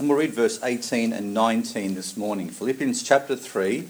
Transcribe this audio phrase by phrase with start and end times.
[0.00, 2.48] And we'll read verse 18 and 19 this morning.
[2.48, 3.86] Philippians chapter 3,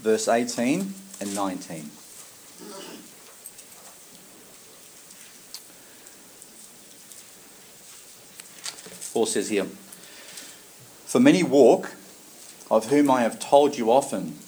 [0.00, 1.90] verse 18 and 19.
[9.12, 9.66] Paul says here,
[11.04, 11.90] For many walk,
[12.70, 14.38] of whom I have told you often,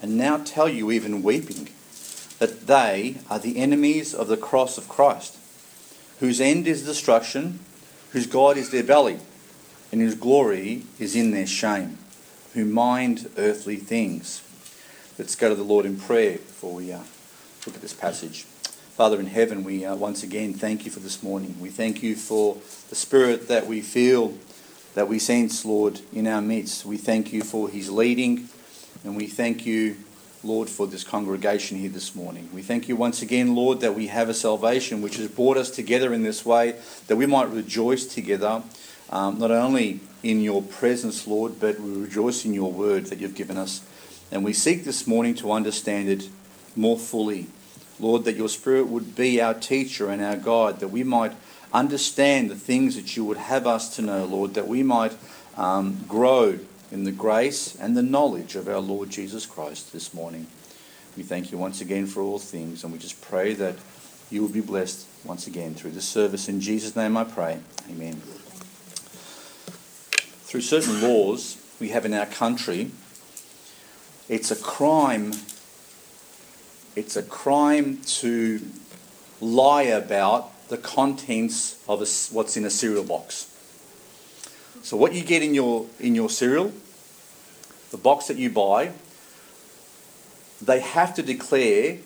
[0.00, 1.68] and now tell you even weeping,
[2.38, 5.36] that they are the enemies of the cross of Christ,
[6.20, 7.60] whose end is destruction,
[8.12, 9.18] whose God is their belly,
[9.92, 11.98] and whose glory is in their shame,
[12.54, 14.42] who mind earthly things.
[15.18, 17.00] Let's go to the Lord in prayer before we uh,
[17.66, 18.46] look at this passage.
[18.96, 21.56] Father in heaven, we uh, once again thank you for this morning.
[21.60, 22.56] We thank you for
[22.88, 24.34] the spirit that we feel,
[24.94, 26.86] that we sense, Lord, in our midst.
[26.86, 28.48] We thank you for his leading,
[29.04, 29.96] and we thank you,
[30.42, 32.48] Lord, for this congregation here this morning.
[32.52, 35.70] We thank you once again, Lord, that we have a salvation which has brought us
[35.70, 38.62] together in this way, that we might rejoice together,
[39.12, 43.34] um, not only in your presence, Lord, but we rejoice in your word that you've
[43.34, 43.82] given us.
[44.32, 46.28] And we seek this morning to understand it
[46.74, 47.46] more fully.
[48.00, 51.32] Lord, that your Spirit would be our teacher and our guide, that we might
[51.72, 55.12] understand the things that you would have us to know, Lord, that we might
[55.56, 56.58] um, grow
[56.90, 60.46] in the grace and the knowledge of our Lord Jesus Christ this morning.
[61.16, 63.76] We thank you once again for all things, and we just pray that
[64.30, 66.48] you will be blessed once again through this service.
[66.48, 67.60] In Jesus' name I pray.
[67.90, 68.20] Amen.
[70.52, 72.90] Through certain laws we have in our country,
[74.28, 75.32] it's a crime
[76.94, 78.60] it's a crime to
[79.40, 83.46] lie about the contents of a, what's in a cereal box.
[84.82, 86.70] So what you get in your in your cereal,
[87.90, 88.92] the box that you buy,
[90.60, 91.96] they have to declare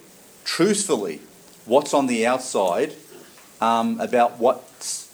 [0.44, 1.20] truthfully
[1.64, 2.94] what's on the outside
[3.60, 5.05] um, about what's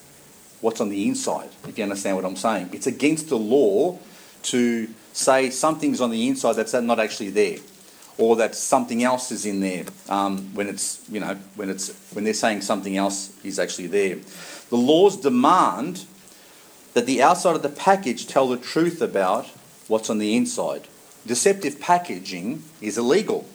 [0.62, 1.50] what's on the inside.
[1.68, 3.98] If you understand what I'm saying, it's against the law
[4.44, 7.58] to say something's on the inside that's not actually there
[8.18, 12.24] or that something else is in there um, when it's you know when it's when
[12.24, 14.16] they're saying something else is actually there.
[14.70, 16.06] The laws demand
[16.94, 19.46] that the outside of the package tell the truth about
[19.88, 20.88] what's on the inside.
[21.26, 23.46] Deceptive packaging is illegal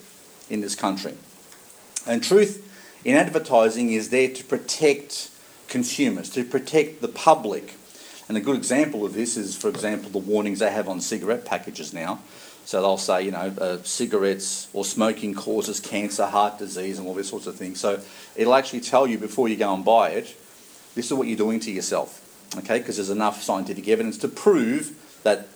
[0.50, 1.14] in this country,
[2.06, 2.64] and truth
[3.04, 5.30] in advertising is there to protect
[5.68, 7.74] consumers, to protect the public.
[8.28, 11.44] And a good example of this is, for example, the warnings they have on cigarette
[11.44, 12.20] packages now.
[12.64, 17.14] So they'll say, you know, uh, cigarettes or smoking causes cancer, heart disease, and all
[17.14, 17.80] these sorts of things.
[17.80, 18.00] So
[18.36, 20.36] it'll actually tell you before you go and buy it,
[20.94, 22.20] this is what you're doing to yourself,
[22.58, 22.78] okay?
[22.78, 25.48] Because there's enough scientific evidence to prove that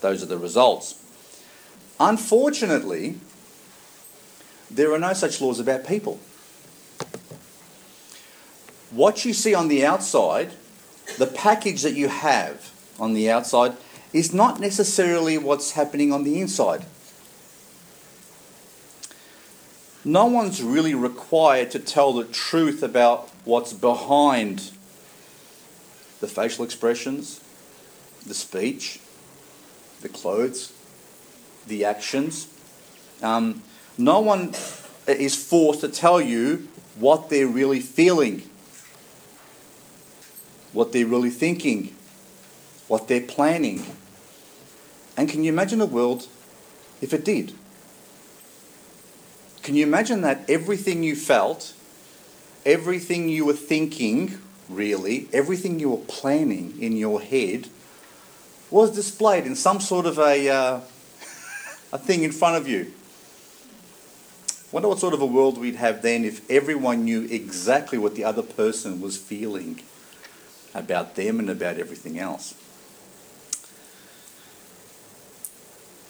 [0.00, 0.94] those are the results.
[2.00, 3.16] Unfortunately,
[4.70, 6.18] there are no such laws about people.
[8.90, 10.50] What you see on the outside,
[11.18, 13.76] the package that you have on the outside,
[14.12, 16.84] is not necessarily what's happening on the inside.
[20.04, 24.72] No one's really required to tell the truth about what's behind
[26.20, 27.40] the facial expressions,
[28.26, 29.00] the speech,
[30.00, 30.72] the clothes,
[31.66, 32.48] the actions.
[33.22, 33.62] Um,
[33.98, 34.54] no one
[35.06, 38.48] is forced to tell you what they're really feeling,
[40.72, 41.94] what they're really thinking,
[42.86, 43.84] what they're planning.
[45.16, 46.26] And can you imagine a world
[47.00, 47.52] if it did?
[49.62, 51.74] Can you imagine that everything you felt,
[52.64, 57.68] everything you were thinking, really, everything you were planning in your head
[58.70, 60.80] was displayed in some sort of a, uh,
[61.92, 62.92] a thing in front of you?
[64.70, 68.24] Wonder what sort of a world we'd have then if everyone knew exactly what the
[68.24, 69.80] other person was feeling
[70.74, 72.54] about them and about everything else.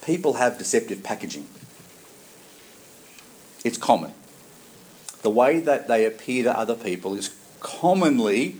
[0.09, 1.47] people have deceptive packaging.
[3.63, 4.15] It's common.
[5.21, 8.57] The way that they appear to other people is commonly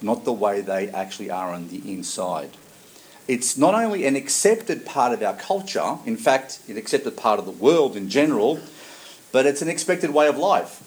[0.00, 2.52] not the way they actually are on the inside.
[3.26, 7.44] It's not only an accepted part of our culture, in fact, an accepted part of
[7.44, 8.58] the world in general,
[9.30, 10.80] but it's an expected way of life.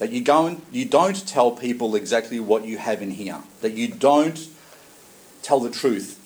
[0.00, 3.74] That you, go and, you don't tell people exactly what you have in here, that
[3.74, 4.48] you don't
[5.42, 6.16] tell the truth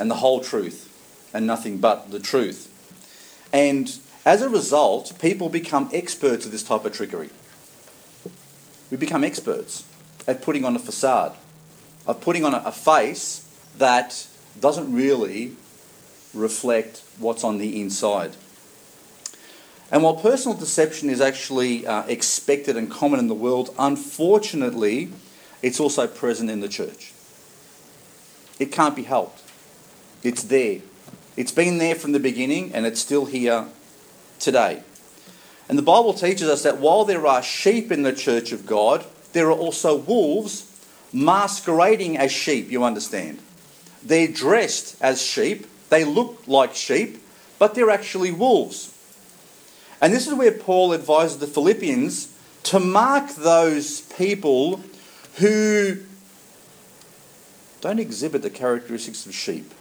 [0.00, 0.88] and the whole truth
[1.32, 2.68] and nothing but the truth.
[3.52, 7.30] And as a result, people become experts at this type of trickery.
[8.90, 9.84] We become experts
[10.26, 11.36] at putting on a facade,
[12.04, 13.48] of putting on a face
[13.78, 14.26] that
[14.60, 15.54] doesn't really
[16.34, 18.32] reflect what's on the inside.
[19.92, 25.10] And while personal deception is actually uh, expected and common in the world, unfortunately,
[25.60, 27.12] it's also present in the church.
[28.58, 29.42] It can't be helped.
[30.22, 30.80] It's there.
[31.36, 33.66] It's been there from the beginning and it's still here
[34.38, 34.82] today.
[35.68, 39.04] And the Bible teaches us that while there are sheep in the church of God,
[39.34, 40.68] there are also wolves
[41.12, 43.40] masquerading as sheep, you understand.
[44.02, 47.18] They're dressed as sheep, they look like sheep,
[47.58, 48.91] but they're actually wolves.
[50.02, 54.82] And this is where Paul advises the Philippians to mark those people
[55.36, 55.98] who
[57.80, 59.72] don't exhibit the characteristics of sheep.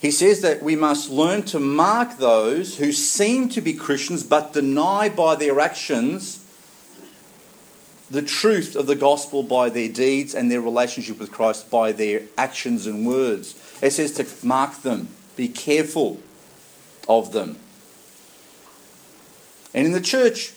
[0.00, 4.52] He says that we must learn to mark those who seem to be Christians but
[4.52, 6.40] deny by their actions
[8.10, 12.22] the truth of the gospel by their deeds and their relationship with Christ by their
[12.38, 13.58] actions and words.
[13.82, 16.20] It says to mark them, be careful
[17.08, 17.58] of them.
[19.74, 20.52] And in the church,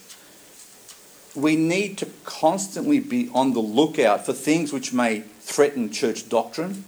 [1.35, 6.83] we need to constantly be on the lookout for things which may threaten church doctrine,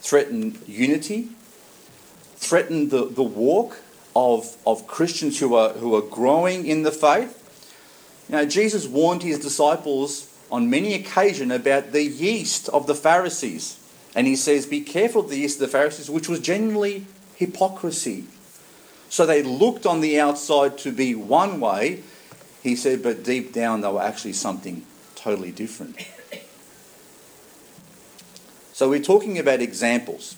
[0.00, 1.28] threaten unity,
[2.36, 3.78] threaten the, the walk
[4.14, 7.42] of, of Christians who are, who are growing in the faith.
[8.28, 13.78] Know, Jesus warned his disciples on many occasions about the yeast of the Pharisees.
[14.14, 17.06] And he says, Be careful of the yeast of the Pharisees, which was generally
[17.36, 18.24] hypocrisy.
[19.08, 22.02] So they looked on the outside to be one way,
[22.62, 25.96] he said, but deep down they were actually something totally different.
[28.72, 30.36] So we're talking about examples.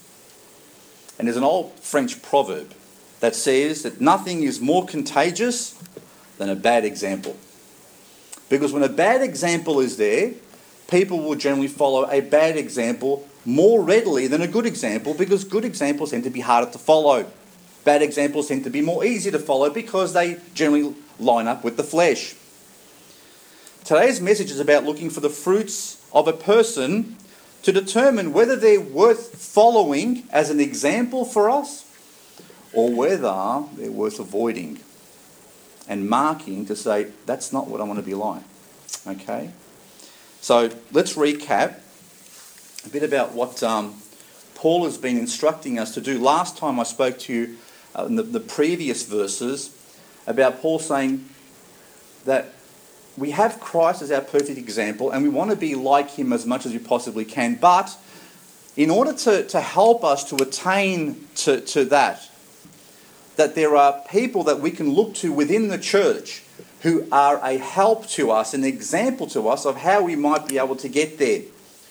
[1.18, 2.72] And there's an old French proverb
[3.18, 5.74] that says that nothing is more contagious
[6.36, 7.36] than a bad example.
[8.48, 10.34] Because when a bad example is there,
[10.88, 15.64] people will generally follow a bad example more readily than a good example because good
[15.64, 17.26] examples tend to be harder to follow.
[17.88, 21.78] Bad examples tend to be more easy to follow because they generally line up with
[21.78, 22.34] the flesh.
[23.82, 27.16] Today's message is about looking for the fruits of a person
[27.62, 31.90] to determine whether they're worth following as an example for us
[32.74, 34.80] or whether they're worth avoiding
[35.88, 38.42] and marking to say, that's not what I want to be like.
[39.06, 39.48] Okay?
[40.42, 41.76] So let's recap
[42.84, 44.02] a bit about what um,
[44.54, 46.18] Paul has been instructing us to do.
[46.18, 47.56] Last time I spoke to you
[47.94, 49.74] uh, in the, the previous verses
[50.26, 51.28] about Paul saying
[52.24, 52.52] that
[53.16, 56.46] we have Christ as our perfect example and we want to be like him as
[56.46, 57.56] much as we possibly can.
[57.56, 57.96] But
[58.76, 62.28] in order to, to help us to attain to, to that,
[63.36, 66.42] that there are people that we can look to within the church
[66.82, 70.58] who are a help to us, an example to us of how we might be
[70.58, 71.42] able to get there,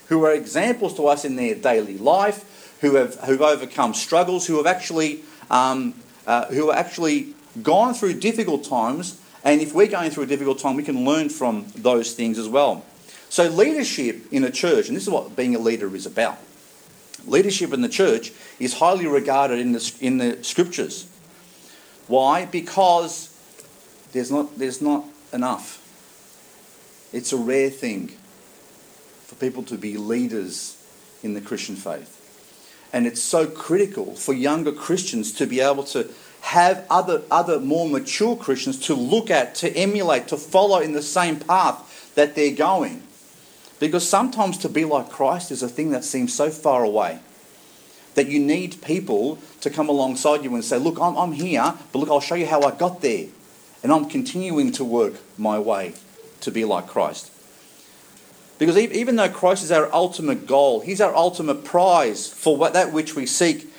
[0.06, 4.56] who are examples to us in their daily life, who have who've overcome struggles, who
[4.56, 5.94] have actually um,
[6.26, 10.58] uh, who are actually gone through difficult times and if we're going through a difficult
[10.58, 12.84] time, we can learn from those things as well.
[13.28, 16.38] So, leadership in a church, and this is what being a leader is about
[17.26, 21.08] leadership in the church is highly regarded in the, in the scriptures.
[22.06, 22.46] Why?
[22.46, 23.34] Because
[24.12, 25.84] there's not, there's not enough.
[27.12, 28.08] It's a rare thing
[29.26, 30.76] for people to be leaders
[31.22, 32.14] in the Christian faith.
[32.92, 36.08] And it's so critical for younger Christians to be able to
[36.40, 41.02] have other, other more mature Christians to look at, to emulate, to follow in the
[41.02, 43.02] same path that they're going.
[43.80, 47.20] Because sometimes to be like Christ is a thing that seems so far away
[48.14, 51.98] that you need people to come alongside you and say, Look, I'm, I'm here, but
[52.00, 53.26] look, I'll show you how I got there.
[53.82, 55.94] And I'm continuing to work my way
[56.40, 57.30] to be like Christ.
[58.58, 63.14] Because even though Christ is our ultimate goal, He's our ultimate prize for that which
[63.14, 63.72] we seek,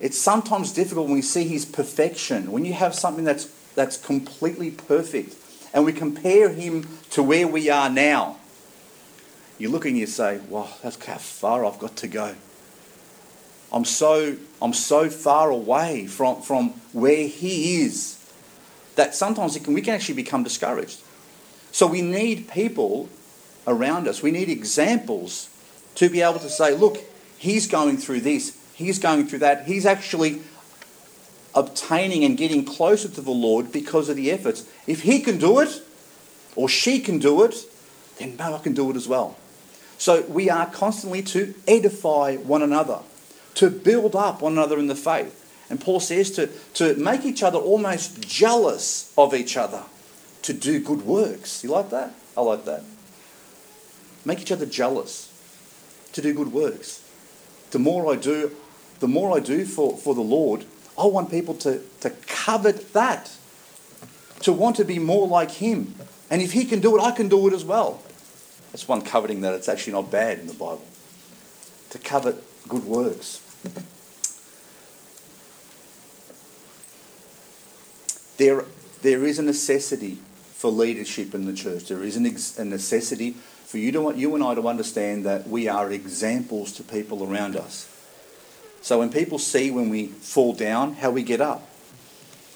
[0.00, 4.70] it's sometimes difficult when we see his perfection, when you have something that's, that's completely
[4.70, 5.36] perfect,
[5.72, 8.36] and we compare him to where we are now.
[9.56, 12.34] You look and you say, wow, that's how far I've got to go.
[13.72, 18.18] I'm so, I'm so far away from, from where he is
[18.96, 21.00] that sometimes can, we can actually become discouraged.
[21.72, 23.08] So we need people
[23.66, 25.48] around us, we need examples
[25.96, 26.98] to be able to say, look,
[27.38, 29.66] he's going through this, he's going through that.
[29.66, 30.42] He's actually
[31.54, 34.68] obtaining and getting closer to the Lord because of the efforts.
[34.86, 35.82] If he can do it,
[36.56, 37.54] or she can do it,
[38.18, 39.36] then I can do it as well.
[39.98, 43.00] So we are constantly to edify one another,
[43.54, 45.40] to build up one another in the faith.
[45.70, 49.84] And Paul says to, to make each other almost jealous of each other,
[50.42, 51.64] to do good works.
[51.64, 52.12] You like that?
[52.36, 52.82] I like that.
[54.24, 55.30] Make each other jealous,
[56.12, 57.02] to do good works.
[57.70, 58.52] The more I do,
[59.00, 60.64] the more I do for, for the Lord,
[60.98, 63.32] I want people to, to covet that,
[64.40, 65.94] to want to be more like Him.
[66.30, 68.00] And if He can do it, I can do it as well.
[68.72, 70.84] That's one coveting that it's actually not bad in the Bible.
[71.90, 73.40] To covet good works.
[78.36, 78.64] There,
[79.02, 80.18] there is a necessity
[80.54, 81.86] for leadership in the church.
[81.86, 85.48] There is an ex- a necessity for you, to, you and I to understand that
[85.48, 87.90] we are examples to people around us.
[88.82, 91.66] So when people see when we fall down, how we get up.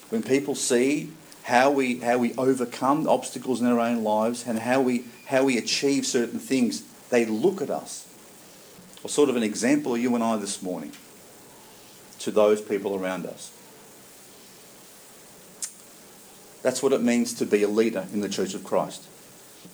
[0.09, 1.11] When people see
[1.43, 5.57] how we, how we overcome obstacles in our own lives and how we, how we
[5.57, 8.07] achieve certain things, they look at us.
[9.03, 10.91] Or sort of an example of you and I this morning
[12.19, 13.51] to those people around us.
[16.61, 19.07] That's what it means to be a leader in the Church of Christ.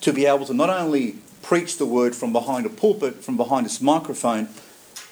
[0.02, 1.16] To be able to not only
[1.46, 4.48] preach the word from behind a pulpit, from behind this microphone,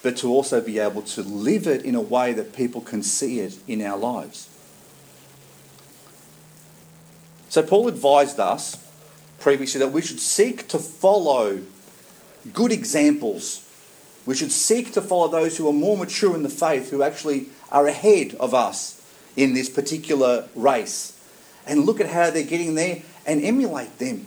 [0.03, 3.38] but to also be able to live it in a way that people can see
[3.38, 4.50] it in our lives.
[7.49, 8.76] So, Paul advised us
[9.38, 11.61] previously that we should seek to follow
[12.53, 13.64] good examples.
[14.26, 17.47] We should seek to follow those who are more mature in the faith, who actually
[17.71, 19.00] are ahead of us
[19.37, 21.17] in this particular race
[21.64, 24.26] and look at how they're getting there and emulate them.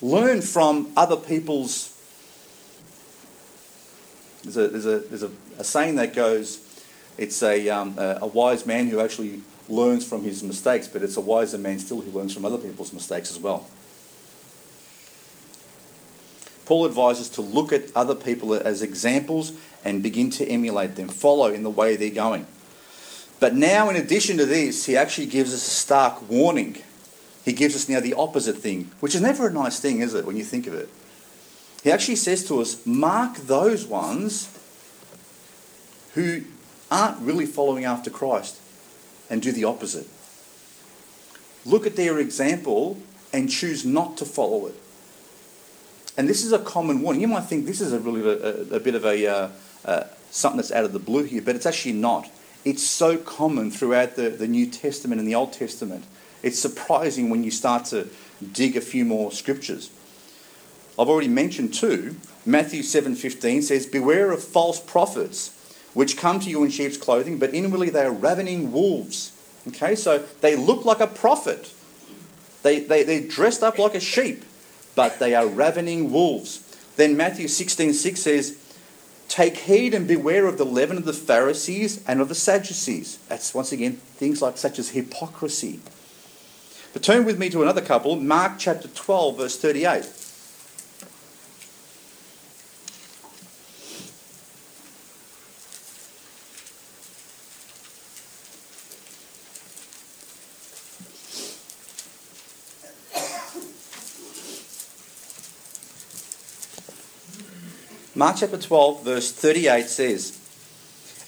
[0.00, 1.94] Learn from other people's.
[4.42, 6.64] There's a, there's a, there's a, a saying that goes,
[7.18, 11.16] it's a, um, a, a wise man who actually learns from his mistakes, but it's
[11.16, 13.66] a wiser man still who learns from other people's mistakes as well.
[16.64, 19.52] Paul advises to look at other people as examples
[19.84, 22.46] and begin to emulate them, follow in the way they're going.
[23.40, 26.82] But now, in addition to this, he actually gives us a stark warning.
[27.48, 30.26] He gives us now the opposite thing, which is never a nice thing, is it,
[30.26, 30.90] when you think of it?
[31.82, 34.54] He actually says to us, mark those ones
[36.12, 36.42] who
[36.90, 38.60] aren't really following after Christ
[39.30, 40.06] and do the opposite.
[41.64, 42.98] Look at their example
[43.32, 44.74] and choose not to follow it.
[46.18, 47.22] And this is a common warning.
[47.22, 49.48] You might think this is a really a, a bit of a uh,
[49.86, 52.28] uh, something that's out of the blue here, but it's actually not.
[52.66, 56.04] It's so common throughout the, the New Testament and the Old Testament.
[56.42, 58.08] It's surprising when you start to
[58.52, 59.90] dig a few more scriptures.
[60.98, 65.50] I've already mentioned too, Matthew 7:15 says, "Beware of false prophets,
[65.94, 69.32] which come to you in sheep's clothing, but inwardly they are ravening wolves."
[69.68, 71.70] Okay, so they look like a prophet.
[72.62, 74.44] They, they, they're dressed up like a sheep,
[74.94, 76.60] but they are ravening wolves.
[76.96, 78.56] Then Matthew 16:6 6 says,
[79.28, 83.18] Take heed and beware of the leaven of the Pharisees and of the Sadducees.
[83.28, 85.80] That's once again things like such as hypocrisy.
[86.92, 90.04] But turn with me to another couple, Mark chapter 12, verse 38.
[108.18, 110.36] Mark chapter 12, verse 38 says,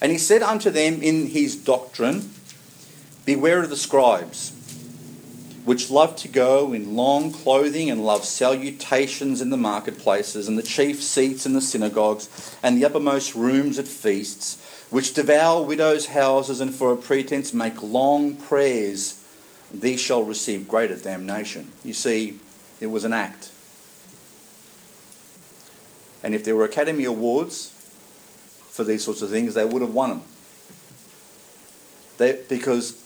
[0.01, 2.33] And he said unto them in his doctrine,
[3.23, 4.51] Beware of the scribes,
[5.71, 10.61] which love to go in long clothing and love salutations in the marketplaces, and the
[10.61, 16.59] chief seats in the synagogues, and the uppermost rooms at feasts, which devour widows' houses,
[16.59, 19.25] and for a pretense make long prayers.
[19.73, 21.71] These shall receive greater damnation.
[21.85, 22.37] You see,
[22.81, 23.49] it was an act.
[26.21, 27.69] And if there were Academy Awards
[28.71, 30.21] for these sorts of things, they would have won them.
[32.17, 33.00] They, because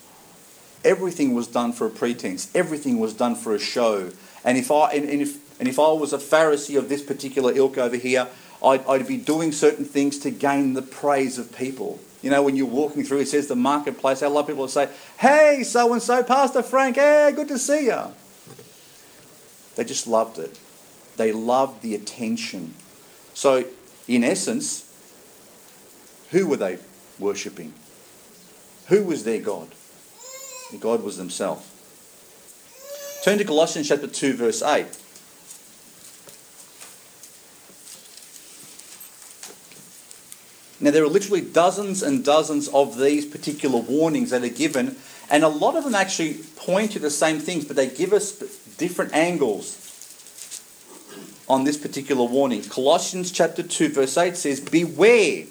[0.86, 4.12] everything was done for a pretense, everything was done for a show.
[4.44, 7.52] And if I, and, and if, and if I was a Pharisee of this particular
[7.54, 8.28] ilk over here,
[8.64, 12.00] I'd, I'd be doing certain things to gain the praise of people.
[12.22, 14.24] You know, when you're walking through, it says the marketplace.
[14.24, 14.90] I love people to say,
[15.20, 16.96] "Hey, so and so, Pastor Frank.
[16.96, 18.02] Hey, good to see you."
[19.76, 20.58] They just loved it.
[21.18, 22.74] They loved the attention.
[23.34, 23.66] So,
[24.08, 24.92] in essence,
[26.32, 26.80] who were they
[27.20, 27.74] worshipping?
[28.88, 29.70] Who was their God?
[30.80, 31.72] God was Himself.
[33.24, 34.86] Turn to Colossians chapter 2, verse 8.
[40.80, 44.98] Now, there are literally dozens and dozens of these particular warnings that are given,
[45.32, 48.34] and a lot of them actually point to the same things, but they give us
[48.78, 49.82] different angles
[51.48, 52.62] on this particular warning.
[52.64, 55.46] Colossians chapter 2 verse 8 says, "Beware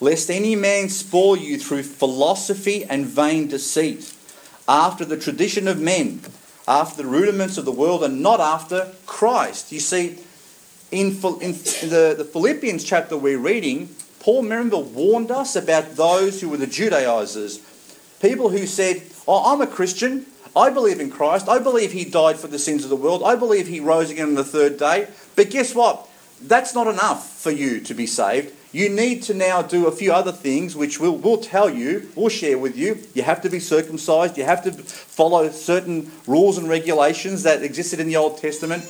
[0.00, 4.14] lest any man spoil you through philosophy and vain deceit,
[4.68, 6.20] after the tradition of men,
[6.66, 10.18] after the rudiments of the world and not after Christ." You see,
[10.90, 11.08] in,
[11.40, 16.58] in the, the Philippians chapter we're reading, Paul, remember, warned us about those who were
[16.58, 17.60] the Judaizers.
[18.20, 20.26] People who said, Oh, I'm a Christian.
[20.54, 21.48] I believe in Christ.
[21.48, 23.22] I believe he died for the sins of the world.
[23.24, 25.08] I believe he rose again on the third day.
[25.36, 26.08] But guess what?
[26.42, 28.54] That's not enough for you to be saved.
[28.72, 32.28] You need to now do a few other things which we'll, we'll tell you, we'll
[32.28, 32.98] share with you.
[33.14, 37.98] You have to be circumcised, you have to follow certain rules and regulations that existed
[37.98, 38.84] in the Old Testament.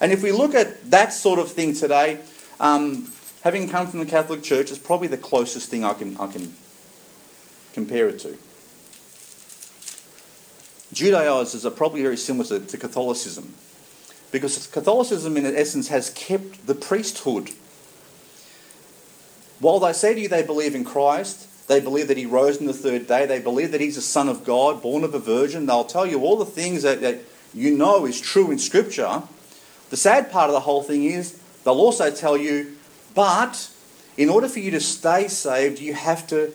[0.00, 2.20] And if we look at that sort of thing today,
[2.58, 6.28] um, having come from the Catholic Church, it's probably the closest thing I can, I
[6.28, 6.54] can
[7.74, 8.38] compare it to.
[10.90, 13.52] Judaizers are probably very similar to, to Catholicism
[14.32, 17.50] because Catholicism, in essence, has kept the priesthood
[19.60, 22.66] while they say to you they believe in Christ, they believe that he rose on
[22.66, 25.66] the third day, they believe that he's a son of God, born of a virgin,
[25.66, 27.20] they'll tell you all the things that, that
[27.52, 29.22] you know is true in Scripture.
[29.90, 32.76] The sad part of the whole thing is they'll also tell you,
[33.14, 33.70] but
[34.16, 36.52] in order for you to stay saved, you have to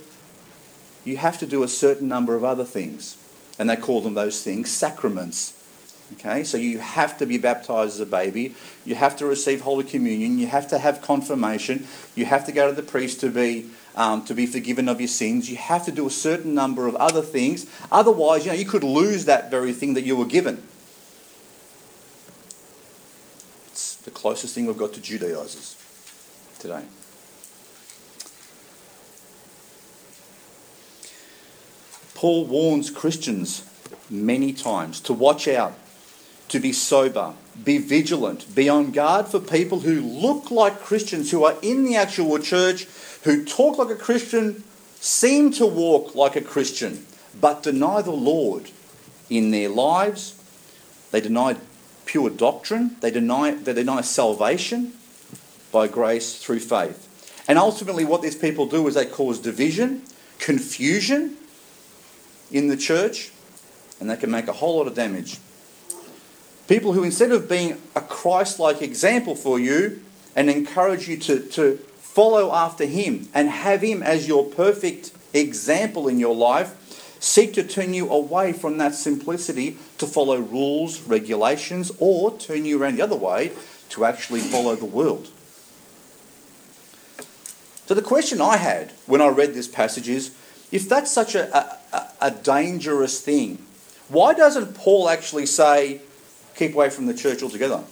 [1.05, 3.17] you have to do a certain number of other things.
[3.59, 5.53] And they call them those things sacraments.
[6.11, 8.55] Okay, so you have to be baptized as a baby.
[8.85, 10.37] You have to receive Holy Communion.
[10.37, 11.87] You have to have confirmation.
[12.13, 15.07] You have to go to the priest to be um, to be forgiven of your
[15.07, 15.49] sins.
[15.49, 17.67] You have to do a certain number of other things.
[17.91, 20.63] Otherwise, you know, you could lose that very thing that you were given.
[23.67, 25.75] It's the closest thing we've got to Judaizers
[26.59, 26.83] today.
[32.15, 33.63] Paul warns Christians
[34.09, 35.73] many times to watch out
[36.49, 37.33] to be sober,
[37.63, 41.95] be vigilant, be on guard for people who look like Christians, who are in the
[41.95, 42.85] actual church,
[43.23, 44.63] who talk like a Christian,
[44.99, 47.05] seem to walk like a Christian,
[47.39, 48.69] but deny the Lord
[49.29, 50.39] in their lives.
[51.11, 51.57] They deny
[52.05, 54.93] pure doctrine, they deny, they deny salvation
[55.71, 57.09] by grace through faith.
[57.47, 60.03] And ultimately, what these people do is they cause division,
[60.39, 61.37] confusion
[62.51, 63.31] in the church,
[63.99, 65.39] and they can make a whole lot of damage.
[66.73, 70.01] People who, instead of being a Christ like example for you
[70.35, 76.07] and encourage you to, to follow after Him and have Him as your perfect example
[76.07, 76.75] in your life,
[77.21, 82.81] seek to turn you away from that simplicity to follow rules, regulations, or turn you
[82.81, 83.51] around the other way
[83.89, 85.27] to actually follow the world.
[87.85, 90.35] So, the question I had when I read this passage is
[90.71, 91.55] if that's such a,
[91.93, 93.63] a, a dangerous thing,
[94.09, 96.01] why doesn't Paul actually say,
[96.55, 97.83] keep away from the church altogether.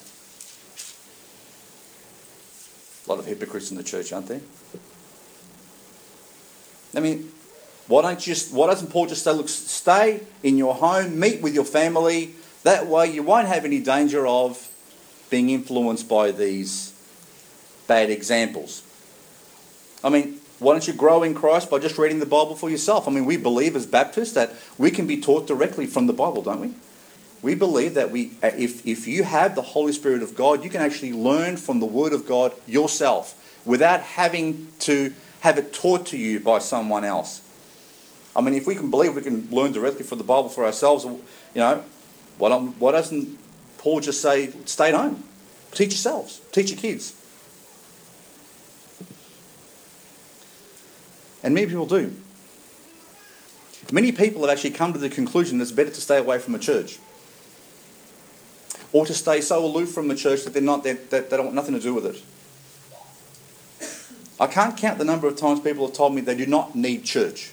[3.06, 4.42] A lot of hypocrites in the church, aren't there?
[6.96, 7.32] I mean,
[7.88, 8.36] why don't you?
[8.52, 12.36] Why doesn't Paul just say, "Look, stay in your home, meet with your family.
[12.64, 14.70] That way, you won't have any danger of
[15.30, 16.92] being influenced by these
[17.88, 18.84] bad examples."
[20.04, 23.08] I mean, why don't you grow in Christ by just reading the Bible for yourself?
[23.08, 26.44] I mean, we believe as Baptists that we can be taught directly from the Bible,
[26.44, 26.74] don't we?
[27.42, 30.70] We believe that we, uh, if, if you have the Holy Spirit of God, you
[30.70, 36.06] can actually learn from the Word of God yourself without having to have it taught
[36.08, 37.42] to you by someone else.
[38.36, 41.04] I mean, if we can believe we can learn directly from the Bible for ourselves,
[41.04, 41.22] you
[41.56, 41.84] know,
[42.38, 43.38] why, don't, why doesn't
[43.80, 45.24] Paul just say, stay at home?
[45.72, 47.16] Teach yourselves, teach your kids.
[51.44, 52.14] And many people do.
[53.92, 56.54] Many people have actually come to the conclusion that it's better to stay away from
[56.54, 57.00] a church
[58.94, 61.56] or to stay so aloof from the church that they're not they, they don't want
[61.56, 62.22] nothing to do with it.
[64.42, 67.04] I can't count the number of times people have told me they do not need
[67.04, 67.52] church.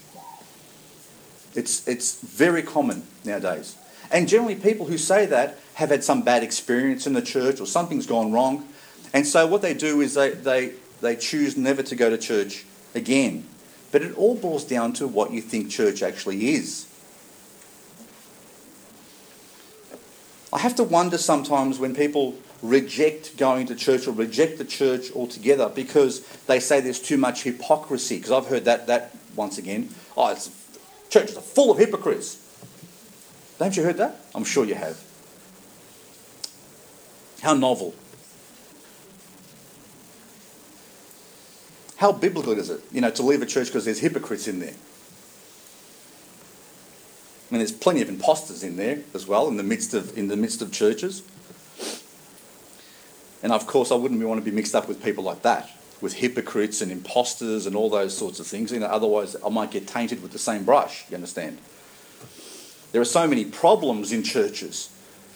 [1.55, 3.77] It's, it's very common nowadays.
[4.11, 7.66] And generally, people who say that have had some bad experience in the church or
[7.66, 8.66] something's gone wrong.
[9.12, 10.72] And so, what they do is they, they,
[11.03, 13.46] they choose never to go to church again.
[13.92, 16.88] But it all boils down to what you think church actually is.
[20.53, 25.13] I have to wonder sometimes when people reject going to church or reject the church
[25.13, 28.17] altogether because they say there's too much hypocrisy.
[28.17, 29.91] Because I've heard that that once again.
[30.17, 30.51] Oh, it's,
[31.11, 32.45] churches are full of hypocrites.
[33.59, 34.17] Haven't you heard that?
[34.35, 35.03] I'm sure you have.
[37.43, 37.95] How novel.
[41.97, 44.75] How biblical is it, you know, to leave a church because there's hypocrites in there?
[47.49, 50.29] I mean, there's plenty of imposters in there as well in the midst of in
[50.29, 51.23] the midst of churches.
[53.43, 56.15] And of course, I wouldn't want to be mixed up with people like that, with
[56.15, 58.73] hypocrites and imposters and all those sorts of things.
[58.73, 61.05] You know, otherwise, I might get tainted with the same brush.
[61.09, 61.59] You understand?
[62.93, 64.91] There are so many problems in churches.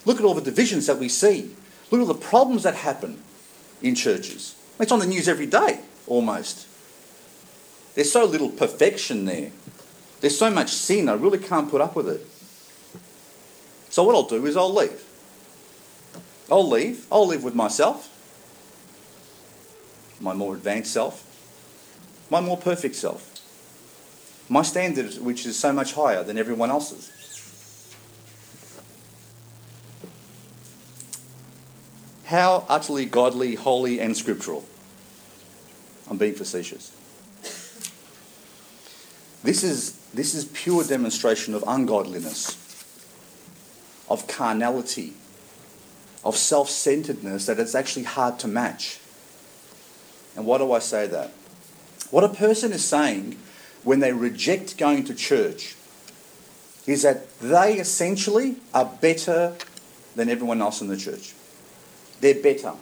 [0.04, 1.54] Look at all the divisions that we see.
[1.90, 3.22] Look at all the problems that happen
[3.80, 4.56] in churches.
[4.80, 6.66] It's on the news every day, almost.
[7.94, 9.50] There's so little perfection there.
[10.22, 12.26] There's so much sin, I really can't put up with it.
[13.90, 15.04] So what I'll do is I'll leave.
[16.50, 17.06] I'll leave.
[17.12, 18.08] I'll live with myself.
[20.20, 21.26] my more advanced self,
[22.30, 23.28] my more perfect self,
[24.48, 27.10] my standard, which is so much higher than everyone else's.
[32.26, 34.64] How utterly godly, holy, and scriptural.
[36.08, 36.92] I'm being facetious.
[39.42, 42.58] This is, this is pure demonstration of ungodliness,
[44.08, 45.14] of carnality,
[46.24, 48.98] of self centeredness that it's actually hard to match.
[50.36, 51.32] And why do I say that?
[52.10, 53.38] What a person is saying
[53.84, 55.76] when they reject going to church
[56.86, 59.54] is that they essentially are better
[60.14, 61.32] than everyone else in the church.
[62.20, 62.74] They're better.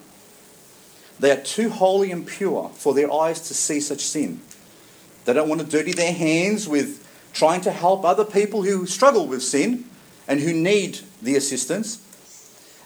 [1.18, 4.40] They are too holy and pure for their eyes to see such sin.
[5.24, 9.26] They don't want to dirty their hands with trying to help other people who struggle
[9.26, 9.84] with sin
[10.26, 12.06] and who need the assistance.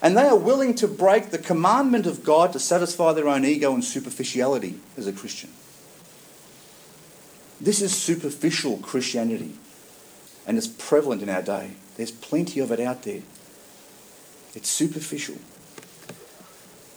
[0.02, 3.72] And they are willing to break the commandment of God to satisfy their own ego
[3.72, 5.50] and superficiality as a Christian.
[7.60, 9.54] This is superficial Christianity,
[10.46, 11.70] and it's prevalent in our day.
[11.96, 13.22] There's plenty of it out there.
[14.54, 15.36] It's superficial.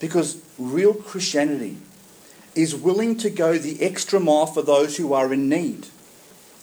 [0.00, 1.78] Because real Christianity
[2.54, 5.86] is willing to go the extra mile for those who are in need,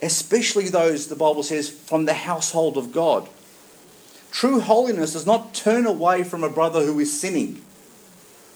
[0.01, 3.27] especially those, the Bible says, from the household of God.
[4.31, 7.61] True holiness does not turn away from a brother who is sinning.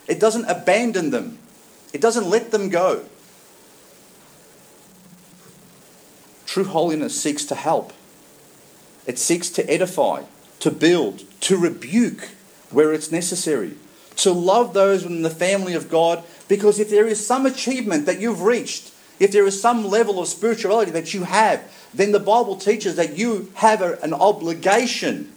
[0.07, 1.37] It doesn't abandon them.
[1.93, 3.05] It doesn't let them go.
[6.45, 7.93] True holiness seeks to help.
[9.05, 10.23] It seeks to edify,
[10.59, 12.29] to build, to rebuke
[12.71, 13.75] where it's necessary,
[14.17, 18.19] to love those in the family of God, because if there is some achievement that
[18.19, 22.55] you've reached, if there is some level of spirituality that you have, then the Bible
[22.55, 25.33] teaches that you have a, an obligation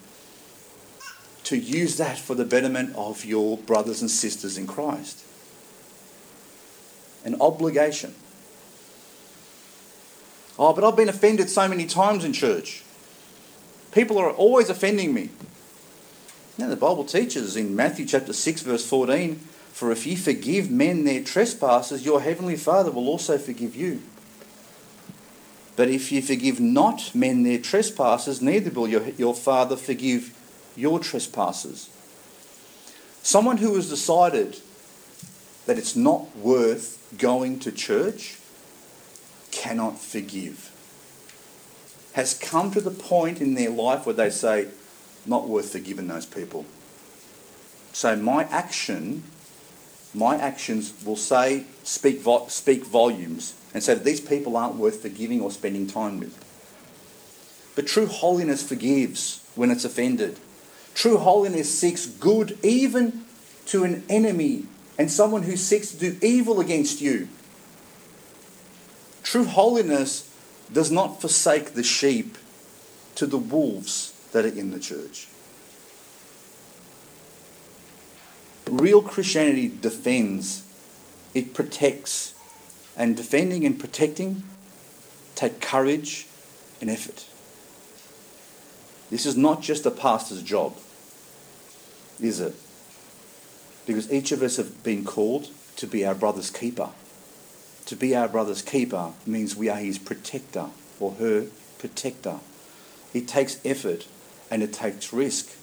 [1.44, 5.24] to use that for the betterment of your brothers and sisters in Christ.
[7.24, 8.14] An obligation.
[10.58, 12.84] Oh, but I've been offended so many times in church.
[13.90, 15.30] People are always offending me.
[16.58, 19.40] Now, the Bible teaches in Matthew chapter 6, verse 14
[19.72, 24.02] For if ye forgive men their trespasses, your heavenly Father will also forgive you.
[25.74, 30.36] But if ye forgive not men their trespasses, neither will your, your Father forgive
[30.76, 31.88] your trespasses.
[33.22, 34.60] Someone who has decided
[35.66, 38.36] that it's not worth going to church
[39.50, 40.70] cannot forgive.
[42.12, 44.68] Has come to the point in their life where they say,
[45.24, 46.66] not worth forgiving those people.
[47.92, 49.22] So my action,
[50.14, 55.02] my actions will say, speak, vo- speak volumes and say that these people aren't worth
[55.02, 56.38] forgiving or spending time with.
[57.74, 60.38] But true holiness forgives when it's offended.
[60.94, 63.24] True holiness seeks good even
[63.66, 64.66] to an enemy
[64.98, 67.28] and someone who seeks to do evil against you.
[69.22, 70.28] True holiness
[70.70, 72.36] does not forsake the sheep
[73.14, 75.28] to the wolves that are in the church.
[78.72, 80.62] Real Christianity defends,
[81.34, 82.32] it protects,
[82.96, 84.44] and defending and protecting
[85.34, 86.26] take courage
[86.80, 87.26] and effort.
[89.10, 90.74] This is not just a pastor's job,
[92.18, 92.54] is it?
[93.84, 96.88] Because each of us have been called to be our brother's keeper.
[97.84, 102.38] To be our brother's keeper means we are his protector or her protector.
[103.12, 104.06] It takes effort
[104.50, 105.58] and it takes risk.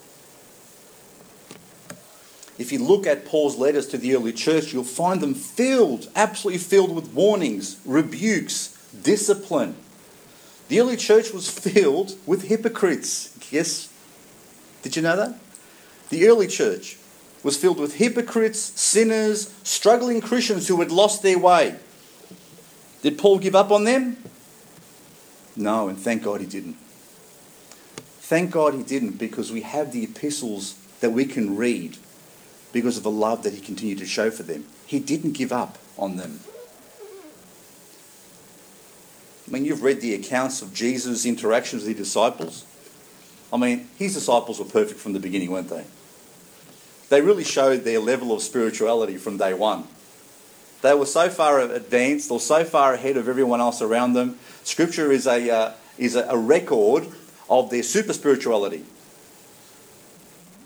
[2.59, 6.59] If you look at Paul's letters to the early church, you'll find them filled, absolutely
[6.59, 9.77] filled with warnings, rebukes, discipline.
[10.67, 13.33] The early church was filled with hypocrites.
[13.49, 13.91] Yes?
[14.83, 15.39] Did you know that?
[16.09, 16.97] The early church
[17.43, 21.77] was filled with hypocrites, sinners, struggling Christians who had lost their way.
[23.01, 24.17] Did Paul give up on them?
[25.55, 26.75] No, and thank God he didn't.
[28.19, 31.97] Thank God he didn't because we have the epistles that we can read
[32.71, 34.65] because of the love that he continued to show for them.
[34.85, 36.39] He didn't give up on them.
[39.47, 42.65] I mean, you've read the accounts of Jesus' interactions with his disciples.
[43.51, 45.85] I mean, his disciples were perfect from the beginning, weren't they?
[47.09, 49.87] They really showed their level of spirituality from day one.
[50.81, 54.37] They were so far advanced or so far ahead of everyone else around them.
[54.63, 57.07] Scripture is a, uh, is a, record
[57.49, 58.85] of their super spirituality.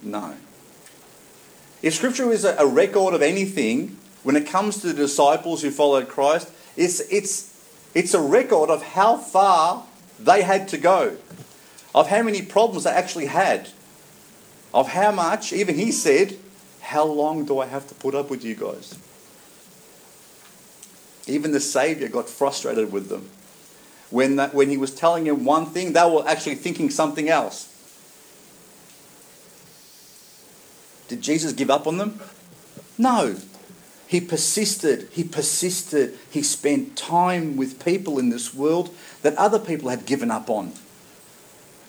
[0.03, 0.35] No.
[1.83, 5.69] If Scripture is a, a record of anything, when it comes to the disciples who
[5.69, 7.53] followed Christ, it's, it's,
[7.93, 9.85] it's a record of how far
[10.17, 11.17] they had to go,
[11.93, 13.67] of how many problems they actually had,
[14.73, 16.37] of how much, even he said,
[16.79, 18.97] How long do I have to put up with you guys?
[21.27, 23.29] Even the Saviour got frustrated with them.
[24.09, 27.72] When, that, when he was telling them one thing, they were actually thinking something else.
[31.07, 32.19] Did Jesus give up on them?
[32.97, 33.35] No.
[34.07, 39.89] He persisted, he persisted, he spent time with people in this world that other people
[39.89, 40.73] had given up on.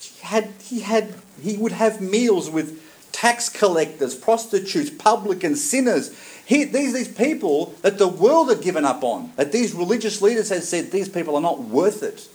[0.01, 2.81] He had, he had, he would have meals with
[3.13, 6.19] tax collectors, prostitutes, publicans, sinners.
[6.47, 10.49] He, these, these people that the world had given up on, that these religious leaders
[10.49, 12.27] had said, these people are not worth it.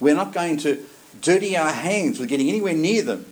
[0.00, 0.84] We're not going to
[1.20, 3.26] dirty our hands with getting anywhere near them.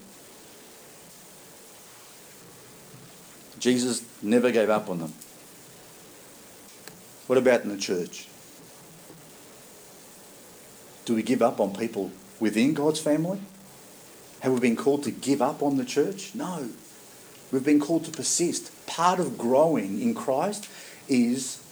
[3.63, 5.13] Jesus never gave up on them.
[7.29, 8.27] What about in the church?
[11.05, 13.41] Do we give up on people within God's family?
[14.41, 16.35] Have we been called to give up on the church?
[16.35, 16.71] No.
[17.53, 18.73] We've been called to persist.
[18.89, 20.69] Part of growing in Christ
[21.09, 21.63] is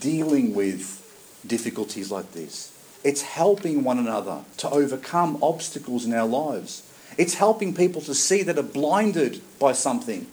[0.00, 2.70] dealing with difficulties like this.
[3.02, 6.82] It's helping one another to overcome obstacles in our lives.
[7.16, 10.26] It's helping people to see that are blinded by something.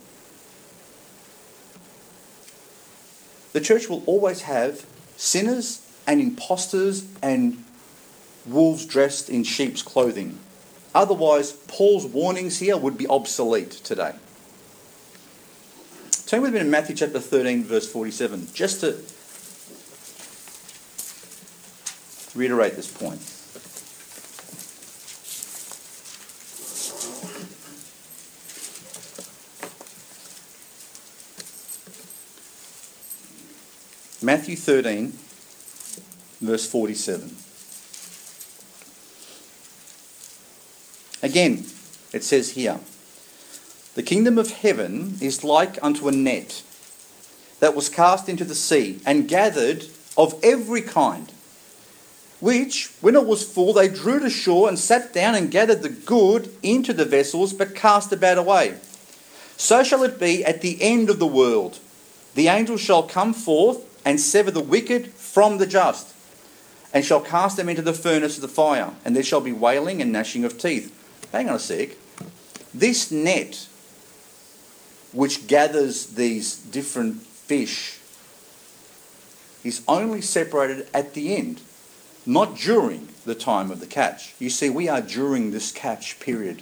[3.56, 7.63] The church will always have sinners and impostors and
[8.46, 10.39] wolves dressed in sheep's clothing.
[10.94, 14.12] Otherwise, Paul's warnings here would be obsolete today.
[16.26, 19.02] Turn with me to Matthew chapter 13, verse 47, just to
[22.38, 23.35] reiterate this point.
[34.26, 35.14] Matthew 13,
[36.42, 37.36] verse 47.
[41.22, 41.66] Again,
[42.12, 42.80] it says here,
[43.94, 46.64] the kingdom of heaven is like unto a net
[47.60, 49.86] that was cast into the sea and gathered
[50.18, 51.32] of every kind,
[52.40, 55.90] which, when it was full, they drew to shore and sat down and gathered the
[55.90, 58.76] good into the vessels, but cast about away.
[59.56, 61.78] So shall it be at the end of the world.
[62.34, 66.13] The angels shall come forth and sever the wicked from the just,
[66.94, 70.02] and shall cast them into the furnace of the fire, and there shall be wailing
[70.02, 70.94] and gnashing of teeth.
[71.32, 71.89] Hang on a sec.
[72.74, 73.68] This net
[75.12, 78.00] which gathers these different fish
[79.63, 81.62] is only separated at the end,
[82.26, 84.36] not during the time of the catch.
[84.39, 86.62] You see, we are during this catch period.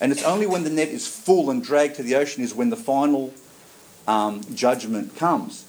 [0.00, 2.70] And it's only when the net is full and dragged to the ocean is when
[2.70, 3.32] the final
[4.08, 5.66] um, judgment comes.